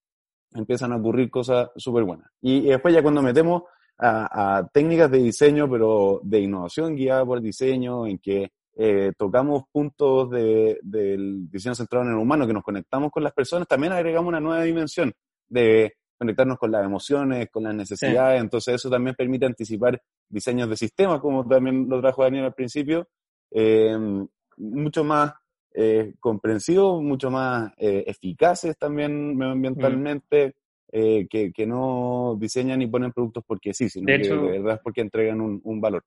[0.54, 2.30] empiezan a ocurrir cosas súper buenas.
[2.40, 3.64] Y, y, después ya cuando metemos
[3.98, 9.12] a, a, técnicas de diseño, pero de innovación guiada por el diseño, en que eh,
[9.18, 13.68] tocamos puntos de, del diseño centrado en el humano, que nos conectamos con las personas,
[13.68, 15.12] también agregamos una nueva dimensión
[15.50, 18.42] de conectarnos con las emociones, con las necesidades, sí.
[18.42, 23.06] entonces eso también permite anticipar diseños de sistemas, como también lo trajo Daniel al principio,
[23.50, 25.34] eh, mucho más
[25.74, 30.54] eh, comprensivos, mucho más eh, eficaces también medioambientalmente,
[30.92, 31.26] mm.
[31.28, 34.76] que, que, no diseñan y ponen productos porque sí, sino de que hecho, de verdad
[34.76, 36.02] es porque entregan un, un valor.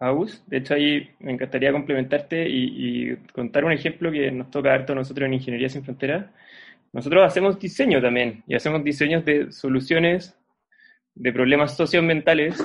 [0.00, 4.72] Agus, de hecho ahí me encantaría complementarte y, y, contar un ejemplo que nos toca
[4.72, 6.26] harto a nosotros en Ingeniería Sin Fronteras.
[6.92, 10.38] Nosotros hacemos diseño también y hacemos diseños de soluciones
[11.14, 12.64] de problemas socioambientales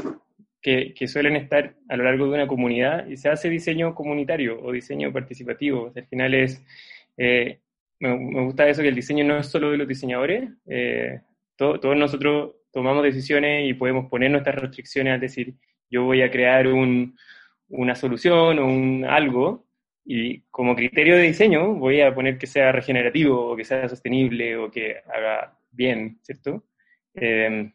[0.64, 4.60] que, que, suelen estar a lo largo de una comunidad y se hace diseño comunitario
[4.64, 5.92] o diseño participativo.
[5.94, 6.64] al final es,
[7.18, 7.60] eh,
[8.00, 11.20] me, me, gusta eso que el diseño no es solo de los diseñadores, eh,
[11.58, 15.54] to, todos nosotros tomamos decisiones y podemos poner nuestras restricciones al decir,
[15.90, 17.16] yo voy a crear un,
[17.68, 19.66] una solución o un algo
[20.06, 24.56] y como criterio de diseño voy a poner que sea regenerativo o que sea sostenible
[24.56, 26.64] o que haga bien, ¿cierto?
[27.16, 27.70] Eh,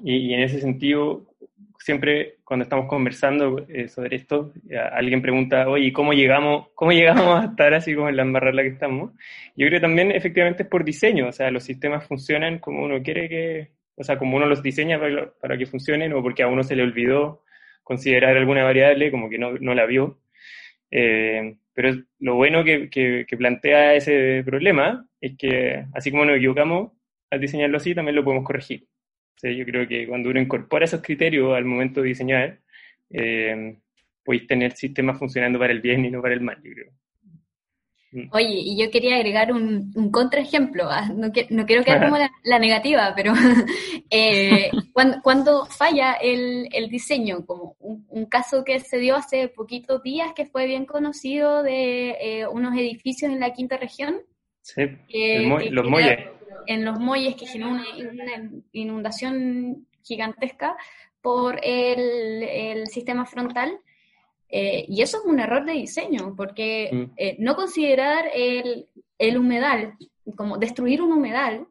[0.00, 1.29] y, y, en ese sentido,
[1.80, 4.52] siempre cuando estamos conversando eh, sobre esto,
[4.92, 8.68] alguien pregunta, oye, ¿cómo llegamos, ¿cómo llegamos a estar así como en la embarrada que
[8.68, 9.12] estamos?
[9.56, 13.02] Yo creo que también efectivamente es por diseño, o sea, los sistemas funcionan como uno
[13.02, 15.00] quiere que, o sea, como uno los diseña
[15.40, 17.44] para, que funcionen o porque a uno se le olvidó
[17.82, 20.20] considerar alguna variable, como que no, no la vio.
[20.90, 26.36] Eh, pero lo bueno que, que, que, plantea ese problema es que, así como nos
[26.36, 26.92] equivocamos
[27.30, 28.86] al diseñarlo así, también lo podemos corregir.
[29.42, 32.58] Yo creo que cuando uno incorpora esos criterios al momento de diseñar,
[33.10, 33.76] eh,
[34.24, 36.92] podéis tener sistemas funcionando para el bien y no para el mal, yo creo.
[38.32, 42.28] Oye, y yo quería agregar un, un contraejemplo, no, que, no quiero quedar como la,
[42.42, 43.32] la negativa, pero
[44.10, 49.46] eh, cuando, cuando, falla el, el diseño, como un, un, caso que se dio hace
[49.46, 54.16] poquitos días que fue bien conocido de eh, unos edificios en la quinta región.
[54.62, 56.28] Sí, eh, mo los muelles.
[56.66, 60.76] En los muelles que generó una, una inundación gigantesca
[61.20, 63.78] por el, el sistema frontal.
[64.48, 67.12] Eh, y eso es un error de diseño, porque mm.
[67.16, 69.94] eh, no considerar el, el, humedal,
[70.36, 71.68] como destruir un humedal,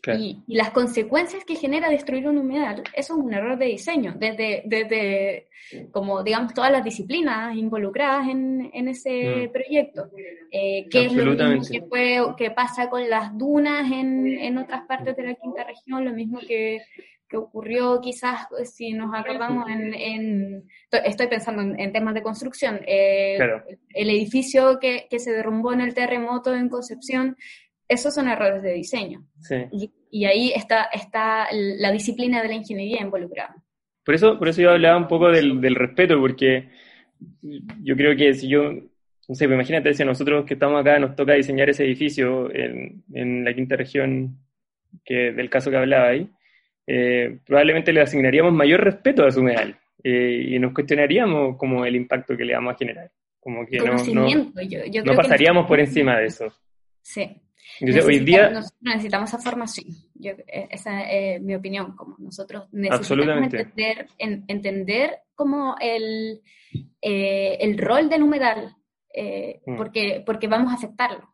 [0.00, 0.20] claro.
[0.20, 4.14] y, y, las consecuencias que genera destruir un humedal, eso es un error de diseño,
[4.18, 5.48] desde, desde
[5.90, 9.52] como digamos todas las disciplinas involucradas en, en ese mm.
[9.52, 10.10] proyecto.
[10.50, 14.86] Eh, ¿Qué es lo mismo que, fue, que pasa con las dunas en, en otras
[14.86, 16.04] partes de la quinta región?
[16.04, 16.82] Lo mismo que
[17.28, 20.64] que ocurrió quizás, pues, si nos acordamos, en, en
[21.04, 23.64] estoy pensando en, en, temas de construcción, eh, claro.
[23.90, 27.36] el edificio que, que, se derrumbó en el terremoto en Concepción,
[27.88, 29.26] esos son errores de diseño.
[29.40, 29.56] Sí.
[29.72, 33.56] Y, y, ahí está, está la disciplina de la ingeniería involucrada.
[34.04, 36.68] Por eso, por eso yo hablaba un poco del, del respeto, porque
[37.82, 40.98] yo creo que si yo, no sé, pues imagínate si a nosotros que estamos acá
[40.98, 44.38] nos toca diseñar ese edificio en, en la quinta región
[45.04, 46.28] que, del caso que hablaba ahí,
[46.86, 51.96] eh, probablemente le asignaríamos mayor respeto a su humedal eh, y nos cuestionaríamos como el
[51.96, 53.10] impacto que le vamos a generar.
[53.40, 54.28] Como que no, no,
[54.62, 56.52] yo, yo no pasaríamos por encima de eso.
[57.02, 57.40] Sí.
[57.80, 58.50] Entonces, hoy día...
[58.50, 59.86] Nosotros necesitamos esa formación.
[60.14, 61.94] Yo, eh, esa es mi opinión.
[61.96, 66.40] Como nosotros necesitamos entender, en, entender como el,
[67.00, 68.74] eh, el rol del humedal,
[69.14, 69.76] eh, mm.
[69.76, 71.28] porque, porque vamos a afectarlo.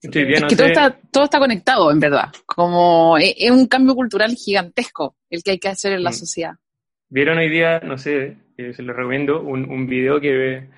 [0.00, 2.32] Sí, bien, es que todo, está, todo está conectado, en verdad.
[2.46, 6.14] Como es, es, un cambio cultural gigantesco el que hay que hacer en la mm.
[6.14, 6.52] sociedad.
[7.08, 10.68] Vieron hoy día, no sé, eh, se lo recomiendo, un, un video que,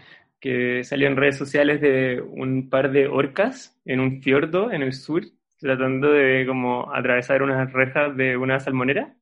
[0.42, 4.92] que salió en redes sociales de un par de orcas en un fiordo en el
[4.92, 5.22] sur,
[5.57, 9.14] tratando de como atravesar unas rejas de una salmonera.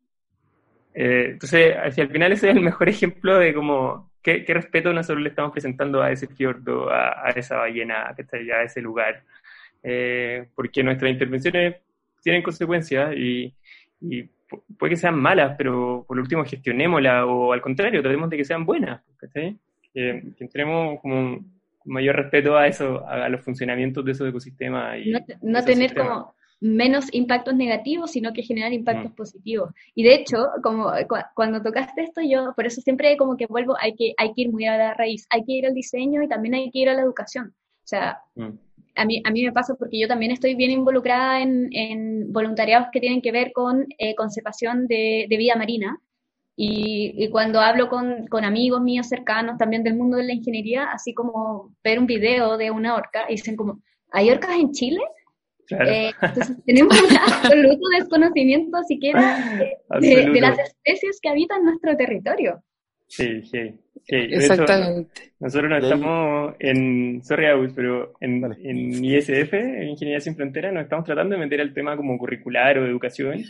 [0.94, 4.94] Eh, entonces, hacia el final ese es el mejor ejemplo de como qué, qué respeto
[4.94, 8.62] nosotros le estamos presentando a ese fiordo, a, a esa ballena que está allá, a
[8.62, 9.22] ese lugar.
[9.82, 11.76] Eh, porque nuestras intervenciones
[12.22, 13.54] tienen consecuencias y,
[14.00, 14.22] y
[14.78, 18.64] puede que sean malas, pero por último gestionémoslas o al contrario, tratemos de que sean
[18.64, 19.02] buenas,
[19.92, 21.44] Que, entremos como
[21.84, 24.98] mayor respeto a eso, a, los funcionamientos de esos ecosistemas.
[24.98, 29.14] Y no, tener como menos impactos negativos, sino que generar impactos mm.
[29.14, 29.70] positivos.
[29.94, 30.92] Y de hecho, como
[31.34, 34.52] cuando tocaste esto, yo por eso siempre como que vuelvo, hay que, hay que ir
[34.52, 36.94] muy a la raíz, hay que ir al diseño y también hay que ir a
[36.94, 37.54] la educación.
[37.82, 38.50] O sea, mm.
[38.94, 42.88] a, mí, a mí me pasa porque yo también estoy bien involucrada en, en voluntariados
[42.92, 45.98] que tienen que ver con eh, conservación de, de, vida marina.
[46.62, 50.90] Y, y cuando hablo con, con, amigos míos cercanos también del mundo de la ingeniería,
[50.92, 53.80] así como ver un video de una orca, y dicen como,
[54.12, 55.00] ¿hay orcas en Chile?
[55.70, 59.38] Eh, entonces tenemos un absoluto desconocimiento siquiera
[60.00, 62.62] de, las especies que habitan nuestro territorio.
[63.06, 63.80] Sí, sí.
[64.06, 65.32] Exactamente.
[65.40, 71.06] nosotros no estamos en, sorry pero en, en, ISF, en Ingeniería Sin Fronteras, nos estamos
[71.06, 73.44] tratando de meter el tema como curricular o de educación.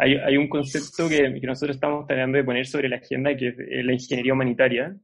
[0.00, 3.48] Hay, hay un concepto que, que, nosotros estamos tratando de poner sobre la agenda, que
[3.48, 4.96] es la ingeniería humanitaria.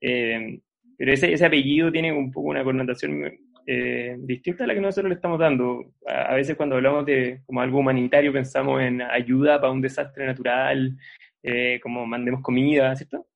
[0.00, 0.60] Eh,
[0.96, 3.32] pero ese, ese apellido tiene un poco una connotación
[3.66, 5.92] eh, distinta a la que nosotros le estamos dando.
[6.06, 10.96] A, veces cuando hablamos de como algo humanitario pensamos en ayuda para un desastre natural,
[11.42, 13.26] eh, como mandemos comida, ¿cierto?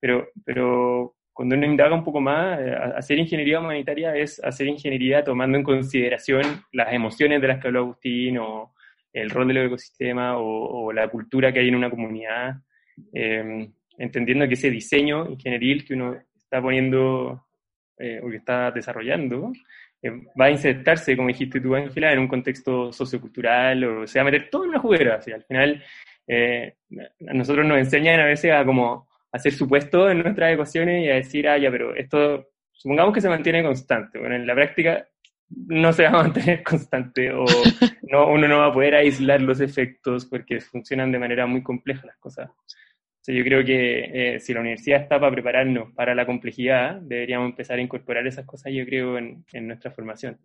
[0.00, 5.22] Pero, pero cuando uno indaga un poco más, eh, hacer ingeniería humanitaria es hacer ingeniería
[5.22, 8.74] tomando en consideración las emociones de las que habló Agustín, o
[9.22, 12.56] el rol del ecosistema, o, la cultura que hay en una comunidad,
[13.98, 17.46] entendiendo que ese diseño ingenieril que uno está poniendo
[17.98, 19.52] eh, o que está desarrollando,
[20.02, 24.22] eh, va a insertarse, como dijiste tú, Ángela, en un contexto sociocultural o se va
[24.22, 25.14] a meter todo en una juguera.
[25.14, 25.82] al final,
[26.26, 26.74] eh,
[27.26, 31.14] a nosotros nos enseñan a veces a como hacer supuestos en nuestras ecuaciones y a
[31.14, 34.18] decir, ah, ya, pero esto, supongamos que se mantiene constante.
[34.18, 35.08] Bueno, en la práctica
[35.48, 37.44] no se va a mantener constante o
[38.10, 42.06] no, uno no va a poder aislar los efectos porque funcionan de manera muy compleja
[42.06, 42.50] las cosas
[43.32, 47.78] yo creo que eh, si la universidad está para prepararnos para la complejidad, deberíamos empezar
[47.78, 50.38] a incorporar esas cosas, yo creo, en, nuestra formación.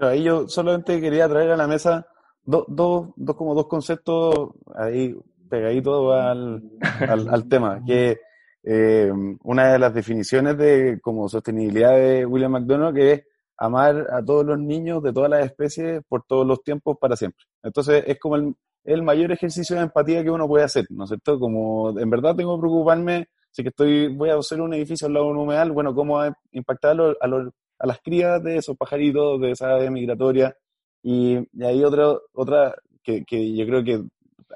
[0.00, 2.06] ahí yo solamente quería traer a la mesa
[2.44, 5.14] dos, dos, dos como dos conceptos ahí
[5.48, 6.62] pegaditos al,
[7.08, 8.20] al, tema, que
[8.62, 9.10] eh,
[9.42, 13.22] una de las definiciones de como sostenibilidad de William McDonald, que es
[13.56, 17.44] amar a todos los niños de todas las especies por todos los tiempos para siempre.
[17.62, 21.38] Entonces es como el, mayor ejercicio de empatía que uno puede hacer, ¿no es cierto?
[21.38, 25.14] Como en verdad tengo que preocuparme, si que estoy, voy a hacer un edificio al
[25.14, 29.40] lado un humedal, bueno, cómo va a impactar a, a, las crías de esos pajaritos,
[29.40, 30.56] de esa ave migratoria.
[31.02, 34.02] Y, hay otra, otra que, que, yo creo que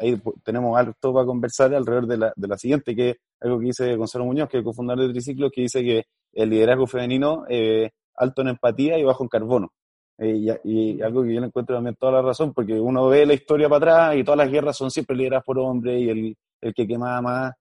[0.00, 3.66] ahí tenemos algo para conversar alrededor de la, de la siguiente, que es algo que
[3.66, 7.44] dice Gonzalo Muñoz, que es el cofundador de Triciclos, que dice que el liderazgo femenino
[7.48, 9.72] eh, alto en empatía y bajo en carbono.
[10.18, 13.34] Eh, y, algo que yo le encuentro también toda la razón, porque uno ve la
[13.34, 16.74] historia para atrás y todas las guerras son siempre lideradas por hombres y el, el
[16.74, 17.52] que quemaba más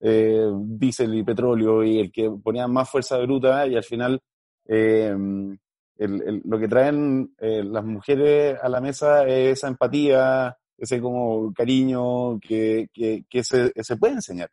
[0.00, 4.20] eh, diésel y petróleo y el que ponía más fuerza bruta y al final
[4.66, 5.14] eh,
[5.96, 12.40] lo que traen eh, las mujeres a la mesa es esa empatía, ese como cariño
[12.40, 14.50] que, que, que se, se, puede enseñar.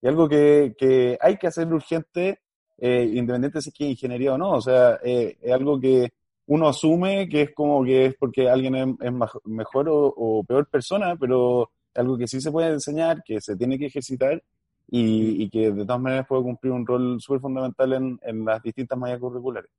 [0.00, 2.38] Y algo que, que hay que hacer urgente,
[2.78, 6.10] independiente si es que ingeniería o no, o sea, es algo que
[6.46, 9.12] uno asume que es como que es porque alguien es,
[9.44, 13.86] mejor o, peor persona, pero algo que sí se puede enseñar, que se tiene que
[13.86, 14.40] ejercitar
[14.88, 18.98] y, que de todas maneras puede cumplir un rol súper fundamental en, en, las distintas
[18.98, 19.70] mallas curriculares.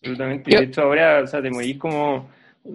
[0.00, 0.50] Absolutamente.
[0.50, 2.28] De hecho, ahora, o sea, te moví como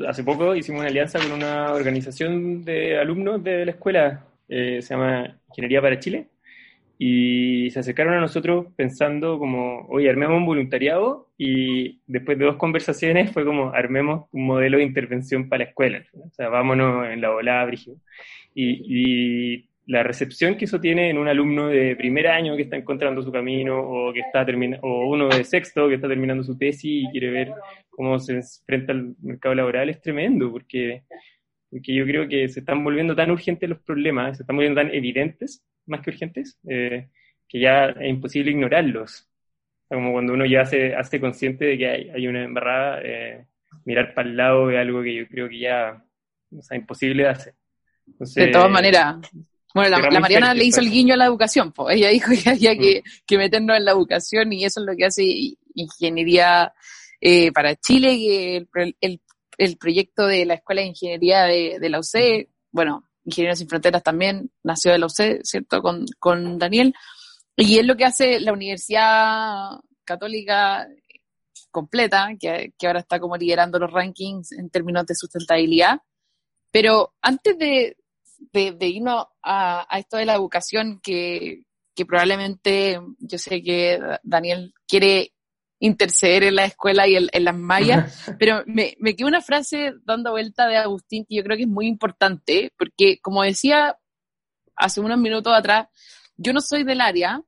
[0.07, 4.93] hace poco hicimos una alianza con una organización de alumnos de la escuela, eh, se
[4.93, 6.27] llama Ingeniería para Chile,
[6.99, 12.55] y se acercaron a nosotros pensando como, oye, armemos un voluntariado y después de dos
[12.55, 17.21] conversaciones fue como, armemos un modelo de intervención para la escuela, o sea, vámonos en
[17.21, 17.95] la volada, Brigio.
[18.55, 22.75] Y, y, la recepción que eso tiene en un alumno de primer año que está
[22.75, 26.57] encontrando su camino o que está terminando, o uno de sexto que está terminando su
[26.57, 27.53] tesis y quiere ver
[27.89, 31.03] cómo se enfrenta al mercado laboral es tremendo, porque,
[31.69, 34.93] porque yo creo que se están volviendo tan urgentes los problemas, se están volviendo tan
[34.93, 37.07] evidentes más que urgentes, eh,
[37.47, 39.29] que ya es imposible ignorarlos.
[39.87, 43.45] como cuando uno ya se hace consciente de que hay, una embarrada, eh,
[43.85, 46.03] mirar para el lado es algo que yo creo que ya
[46.51, 47.53] o imposible de hacer.
[48.35, 49.17] de todas maneras,
[49.77, 52.75] bueno, la, Mariana le hizo el guiño a la educación, pues ella dijo que había
[52.75, 53.09] que, mm.
[53.25, 55.23] que, meternos en la educación y eso es lo que hace
[55.75, 56.73] Ingeniería
[57.21, 59.21] eh, para Chile, que el, el,
[59.57, 64.03] el, proyecto de la Escuela de Ingeniería de, de la UC, bueno, Ingenieros Sin Fronteras
[64.03, 65.81] también nació de la UC, ¿cierto?
[65.81, 66.93] Con, con Daniel.
[67.55, 69.71] Y es lo que hace la Universidad
[70.03, 70.87] Católica
[71.71, 75.99] completa, que, que, ahora está como liderando los rankings en términos de sustentabilidad,
[76.71, 77.97] Pero antes de,
[78.51, 81.63] de, irnos a, esto de la educación, que,
[81.95, 85.33] que probablemente yo sé que Daniel quiere
[85.79, 90.31] interceder en la escuela y en, las mallas, pero me, me quedó una frase dando
[90.31, 93.97] vuelta de Agustín que yo creo que es muy importante, porque como decía
[94.75, 95.87] hace unos minutos atrás,
[96.35, 97.41] yo no soy del área,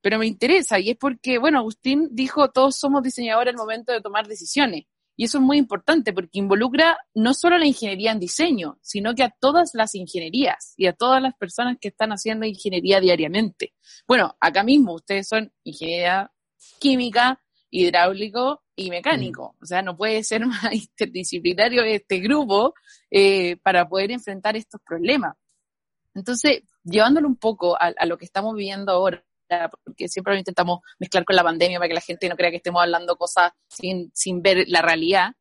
[0.00, 4.00] pero me interesa y es porque, bueno, Agustín dijo, todos somos diseñadores al momento de
[4.00, 4.84] tomar decisiones.
[5.18, 9.24] Y eso es muy importante porque involucra no solo la ingeniería en diseño, sino que
[9.24, 13.74] a todas las ingenierías y a todas las personas que están haciendo ingeniería diariamente.
[14.06, 16.30] Bueno, acá mismo ustedes son ingeniería
[16.78, 19.56] química, hidráulico y mecánico.
[19.58, 19.62] Mm.
[19.64, 22.74] O sea, no puede ser más interdisciplinario este grupo
[23.10, 25.34] eh, para poder enfrentar estos problemas.
[26.14, 29.24] Entonces, llevándolo un poco a, a, lo que estamos viviendo ahora,
[29.84, 32.82] porque siempre intentamos mezclar con la pandemia para que la gente no crea que estemos
[32.82, 35.32] hablando cosas sin, sin ver la realidad.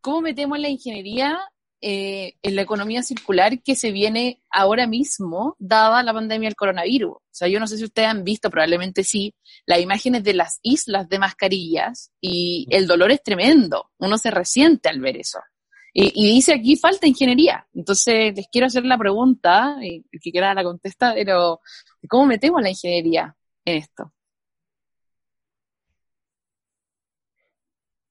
[0.00, 1.40] ¿Cómo metemos la ingeniería
[1.80, 7.12] eh, en la economía circular que se viene ahora mismo, dada la pandemia del coronavirus?
[7.12, 9.34] O sea, yo no sé si ustedes han visto, probablemente sí,
[9.66, 13.90] las imágenes de las islas de mascarillas y el dolor es tremendo.
[13.98, 15.40] Uno se resiente al ver eso.
[15.96, 17.64] Y, dice aquí falta ingeniería.
[17.72, 21.60] Entonces, les quiero hacer la pregunta, y el que quiera la contesta, pero
[22.08, 23.34] ¿cómo metemos la ingeniería
[23.64, 24.12] en esto?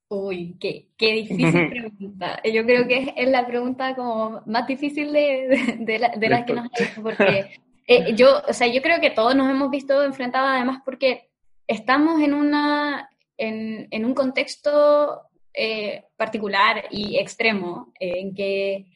[0.07, 2.41] Uy, qué, qué difícil pregunta.
[2.45, 6.71] Yo creo que es, la pregunta como más difícil de, de, las que nos han
[6.73, 10.81] hecho, porque eh, yo, o sea, yo creo que todos nos hemos visto enfrentados además
[10.85, 11.31] porque
[11.67, 15.23] estamos en una, en, en un contexto
[15.53, 18.87] eh, particular y extremo, eh, en, que,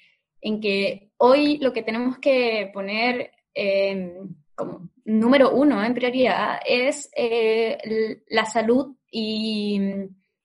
[0.42, 7.10] en que hoy lo que tenemos que poner em, como número uno en prioridad es
[7.16, 9.80] eh, la salud y,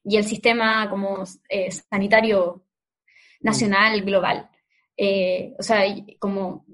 [0.04, 1.24] y, el sistema como
[1.90, 2.64] sanitario
[3.40, 4.50] nacional, global.
[5.58, 5.82] o sea,
[6.18, 6.66] como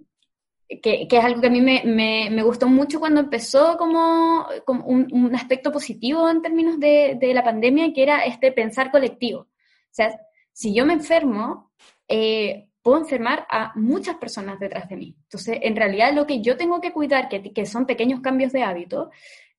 [0.68, 5.08] que, es algo que a mí me, me, gustó mucho cuando empezó como, como un,
[5.10, 9.40] un, aspecto positivo en términos de, de, la pandemia, que era este pensar colectivo.
[9.40, 9.48] O
[9.90, 10.20] sea,
[10.52, 11.72] si yo me enfermo,
[12.06, 15.16] eh, puedo enfermar a muchas personas detrás de mí.
[15.22, 18.62] Entonces, en realidad lo que yo tengo que cuidar, que, que son pequeños cambios de
[18.62, 19.10] hábito,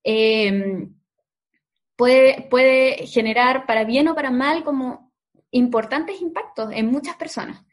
[0.03, 0.87] eh,
[1.95, 5.11] puede, puede generar para bien o para mal como
[5.51, 7.65] importantes impactos en muchas personas.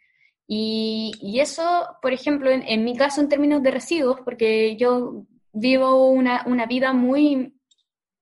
[0.49, 6.45] Y, eso, por ejemplo, en, mi caso en términos de residuos, porque yo vivo una,
[6.47, 7.55] una vida muy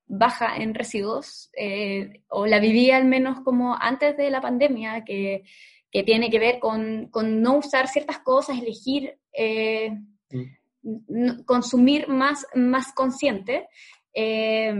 [0.06, 5.44] baja en residuos, eh, o la viví al menos como antes de la pandemia, que,
[5.90, 9.90] que tiene que ver con, con, no usar ciertas cosas, elegir eh,
[10.30, 11.42] mm.
[11.44, 13.68] consumir más, más consciente.
[14.14, 14.72] Eh,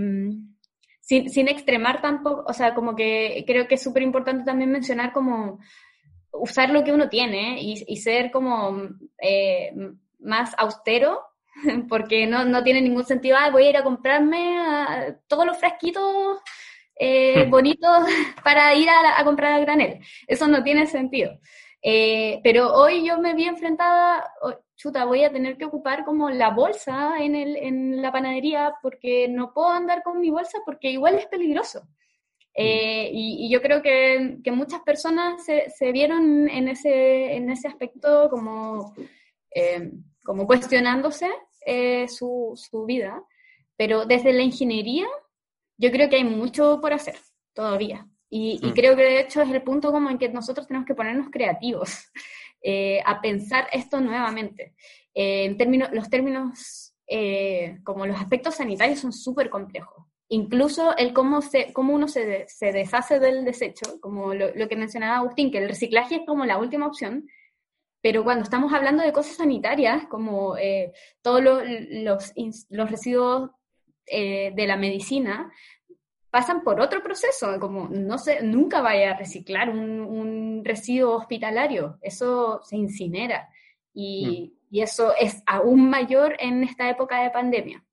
[1.00, 5.12] sin, sin, extremar tampoco, o sea, como que creo que es súper importante también mencionar
[5.12, 5.58] como
[6.34, 8.88] usar lo que uno tiene y, ser como
[9.20, 9.72] eh,
[10.18, 11.22] más austero,
[11.88, 15.56] porque no, no, tiene ningún sentido, ah, voy a ir a comprarme ah, todos los
[15.58, 16.38] frasquitos
[16.96, 17.50] eh, hmm.
[17.50, 18.04] bonitos
[18.44, 20.00] para ir a, comprar al granel.
[20.26, 21.38] Eso no tiene sentido.
[21.82, 26.30] Eh, pero hoy yo me vi enfrentada, oh, chuta, voy a tener que ocupar como
[26.30, 30.90] la bolsa en, el, en la panadería porque no puedo andar con mi bolsa porque
[30.90, 31.86] igual es peligroso.
[32.54, 37.66] Eh, y, yo creo que, que muchas personas se, se, vieron en ese, en ese
[37.66, 38.94] aspecto como,
[39.52, 39.90] eh,
[40.24, 41.28] como cuestionándose
[41.66, 43.24] eh, su, su, vida,
[43.76, 45.06] pero desde la ingeniería
[45.76, 47.16] yo creo que hay mucho por hacer
[47.54, 48.06] todavía.
[48.30, 50.94] Y, y creo que de hecho es el punto como en que nosotros tenemos que
[50.94, 52.10] ponernos creativos
[53.04, 54.74] a pensar esto nuevamente.
[55.12, 56.94] en términos, los términos,
[57.82, 62.72] como los aspectos sanitarios son súper complejos incluso el cómo, se, cómo uno se, se
[62.72, 66.86] deshace del desecho, como lo, que mencionaba Agustín, que el reciclaje es como la última
[66.86, 67.28] opción,
[68.00, 71.62] pero cuando estamos hablando de cosas sanitarias, como eh, todos los,
[72.68, 73.50] los, residuos
[74.06, 75.50] eh, de la medicina,
[76.30, 81.98] pasan por otro proceso, como no sé, nunca vaya a reciclar un, un residuo hospitalario,
[82.02, 83.48] eso se incinera
[83.92, 84.74] y, mm.
[84.74, 87.84] y, eso es aún mayor en esta época de pandemia.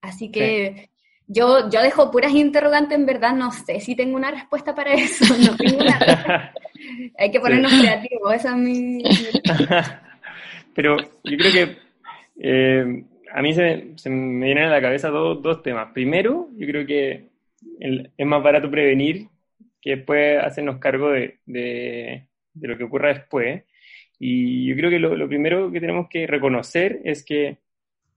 [0.00, 0.90] Así que
[1.28, 5.24] yo, yo dejo puras interrogantes, en verdad no sé si tengo una respuesta para eso.
[5.44, 6.52] No tengo una
[7.18, 9.02] Hay que ponernos creativos, esa es mi...
[10.74, 11.76] Pero yo creo que
[12.40, 15.92] eh, a mí se, se, me vienen a la cabeza dos, dos temas.
[15.92, 17.28] Primero, yo creo que
[17.80, 19.26] es más barato prevenir
[19.82, 23.64] que después hacernos cargo de, de, de, lo que ocurra después.
[24.20, 27.58] Y yo creo que lo, lo primero que tenemos que reconocer es que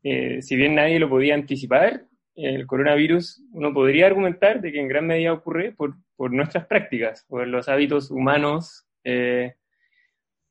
[0.04, 2.04] eh, si bien nadie lo podía anticipar,
[2.36, 7.26] el coronavirus, uno podría argumentar de que en gran medida ocurre por, por nuestras prácticas,
[7.28, 9.56] por los hábitos humanos eh,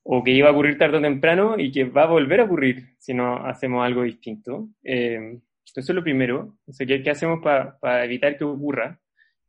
[0.02, 2.94] o que iba a ocurrir tarde o temprano y que va a volver a ocurrir
[2.98, 4.68] si no hacemos algo distinto.
[4.82, 6.56] Eh, eso es lo primero.
[6.78, 9.00] ¿qué, ¿qué, hacemos para evitar que ocurra?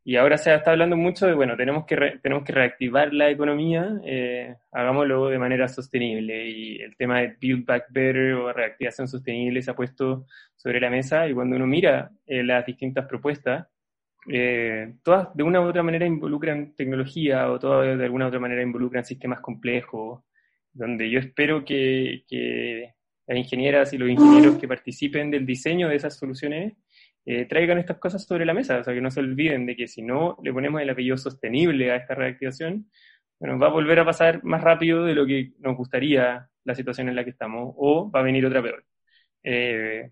[0.04, 4.00] Y ahora se está hablando mucho de, bueno, tenemos que, tenemos que reactivar la economía,
[4.04, 6.48] eh, hagámoslo de manera sostenible.
[6.48, 10.26] Y el tema de Build Back Better o reactivación sostenible se ha puesto
[10.56, 13.68] sobre la mesa y cuando uno mira eh, las distintas propuestas,
[14.28, 18.40] eh, todas de una u otra manera involucran tecnología o todas de alguna u otra
[18.40, 20.24] manera involucran sistemas complejos,
[20.72, 22.94] donde yo espero que, que
[23.26, 26.74] las ingenieras y los ingenieros que participen del diseño de esas soluciones
[27.24, 29.86] eh, traigan estas cosas sobre la mesa, o sea, que no se olviden de que
[29.86, 32.90] si no le ponemos el apellido sostenible a esta reactivación,
[33.38, 37.08] bueno, va a volver a pasar más rápido de lo que nos gustaría la situación
[37.08, 38.84] en la que estamos, o va a venir otra peor.
[39.42, 40.10] Eh,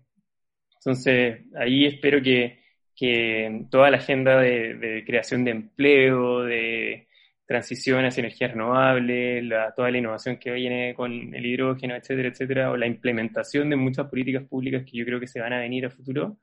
[0.75, 2.59] entonces, ahí espero que,
[2.95, 7.07] que toda la agenda de, creación de empleo, de
[7.45, 9.43] transición hacia energías renovables,
[9.75, 14.07] toda la innovación que viene con el hidrógeno, etcétera, etcétera, o la implementación de muchas
[14.07, 16.37] políticas públicas que yo creo que se van a venir a futuro,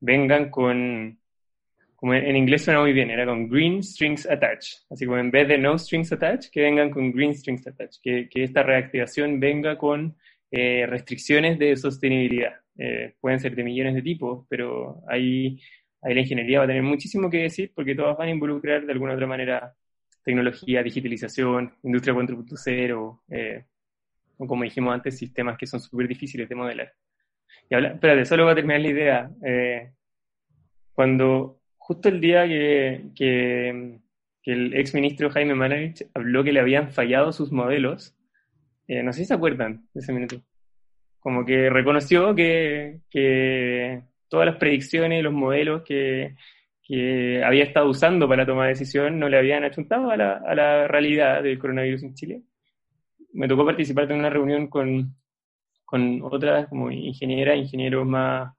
[0.00, 1.18] vengan con,
[1.96, 4.78] como en inglés suena muy bien, era con green strings attached.
[4.90, 8.00] Así como en vez de no strings attached, que vengan con green strings attached.
[8.02, 10.16] Que, que esta reactivación venga con
[10.50, 12.54] eh, restricciones de sostenibilidad.
[12.76, 15.60] Eh, pueden ser de millones de tipos, pero ahí,
[16.00, 18.92] ahí la ingeniería va a tener muchísimo que decir porque todas van a involucrar de
[18.92, 19.74] alguna u otra manera
[20.24, 23.64] tecnología, digitalización, industria 4.0, eh,
[24.38, 26.94] o como dijimos antes, sistemas que son súper difíciles de modelar.
[27.68, 29.30] Y habla, espérate, solo voy a terminar la idea.
[29.44, 29.92] Eh,
[30.92, 33.98] cuando justo el día que, que,
[34.44, 38.16] el ex ministro Jaime Manovich habló que le habían fallado sus modelos,
[38.88, 40.42] eh, no sé si se acuerdan de ese minuto,
[41.20, 46.34] como que reconoció que, que todas las predicciones y los modelos que,
[46.82, 50.88] que había estado usando para tomar decisión no le habían achuntado a la, a la
[50.88, 52.42] realidad del coronavirus en Chile.
[53.32, 55.14] Me tocó participar en una reunión con,
[55.90, 58.54] con otras como ingenieras, ingenieros más,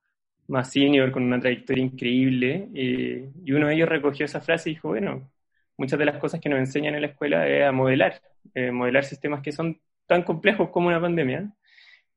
[0.48, 4.74] más senior, con una trayectoria increíble, eh, y uno de ellos recogió esa frase y
[4.74, 5.32] dijo, bueno,
[5.78, 8.22] muchas de las cosas que nos enseñan en la escuela es a modelar,
[8.54, 11.50] eh, modelar sistemas que son tan complejos como una pandemia.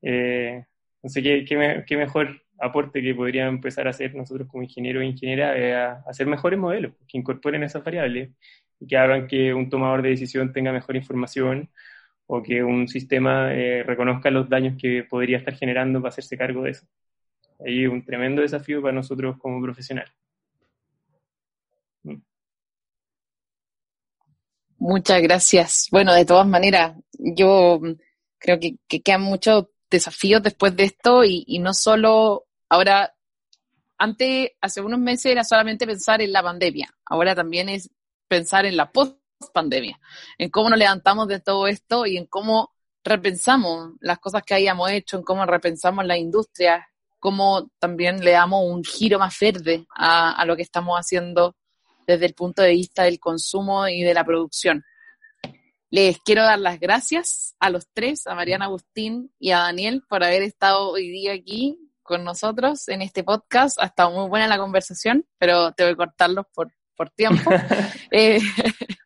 [0.01, 0.65] Eh,
[0.97, 6.03] entonces, ¿qué, qué, mejor aporte que podríamos empezar a hacer nosotros como ingenieros e ingenieras
[6.05, 8.31] a hacer mejores modelos, que incorporen esas variables
[8.81, 11.69] y que hagan que un tomador de decisión tenga mejor información
[12.27, 16.63] o que un sistema eh, reconozca los daños que podría estar generando para hacerse cargo
[16.63, 16.85] de eso.
[17.65, 20.11] Ahí un tremendo desafío para nosotros como profesionales.
[22.03, 22.15] Mm.
[24.79, 25.87] Muchas gracias.
[25.91, 27.79] Bueno, de todas maneras, yo
[28.39, 33.13] creo que, quedan muchos desafíos después de esto y, y no solo ahora,
[33.97, 37.89] antes, hace unos meses era solamente pensar en la pandemia, ahora también es
[38.27, 39.17] pensar en la post
[39.53, 39.99] pandemia,
[40.37, 42.73] en cómo nos levantamos de todo esto y en cómo
[43.03, 46.87] repensamos las cosas que hayamos hecho, en cómo repensamos la industria,
[47.19, 51.55] cómo también le damos un giro más verde a, lo que estamos haciendo
[52.07, 54.83] desde el punto de vista del consumo y de la producción.
[55.89, 60.23] Les quiero dar las gracias a los tres, a Mariana Agustín y a Daniel, por
[60.23, 63.79] haber estado hoy día aquí con nosotros en este podcast.
[63.79, 67.49] Ha estado muy buena la conversación, pero tengo que cortarlos por, por tiempo.
[68.11, 68.39] Eh,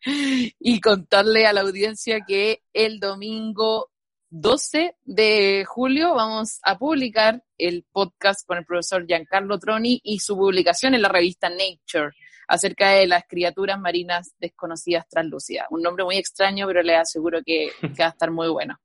[0.06, 3.91] y contarle a la audiencia que el domingo
[4.32, 10.36] 12 de julio vamos a publicar el podcast con el profesor Giancarlo Troni y su
[10.36, 12.12] publicación en la revista Nature
[12.47, 15.68] acerca de las criaturas marinas desconocidas translúcidas.
[15.70, 18.80] Un nombre muy extraño, pero les aseguro que, va a estar muy bueno.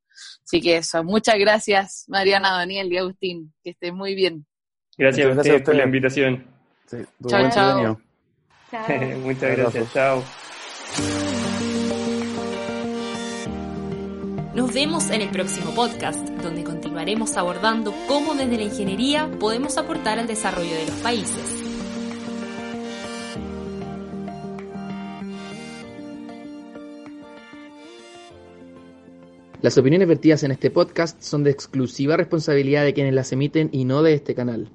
[0.44, 4.46] Así que eso, muchas gracias Mariana, Daniel y Agustín, que estén muy bien.
[4.96, 6.46] Gracias, a ustedes por la invitación.
[7.28, 8.00] chao, chao.
[9.20, 10.24] Muchas gracias, chao.
[14.54, 20.20] Nos vemos en el próximo podcast, donde continuaremos abordando cómo desde la ingeniería podemos aportar
[20.20, 21.64] al desarrollo de los países.
[29.60, 33.86] Las opiniones vertidas en este podcast son de exclusiva responsabilidad de quienes las emiten y
[33.86, 34.70] no de este canal.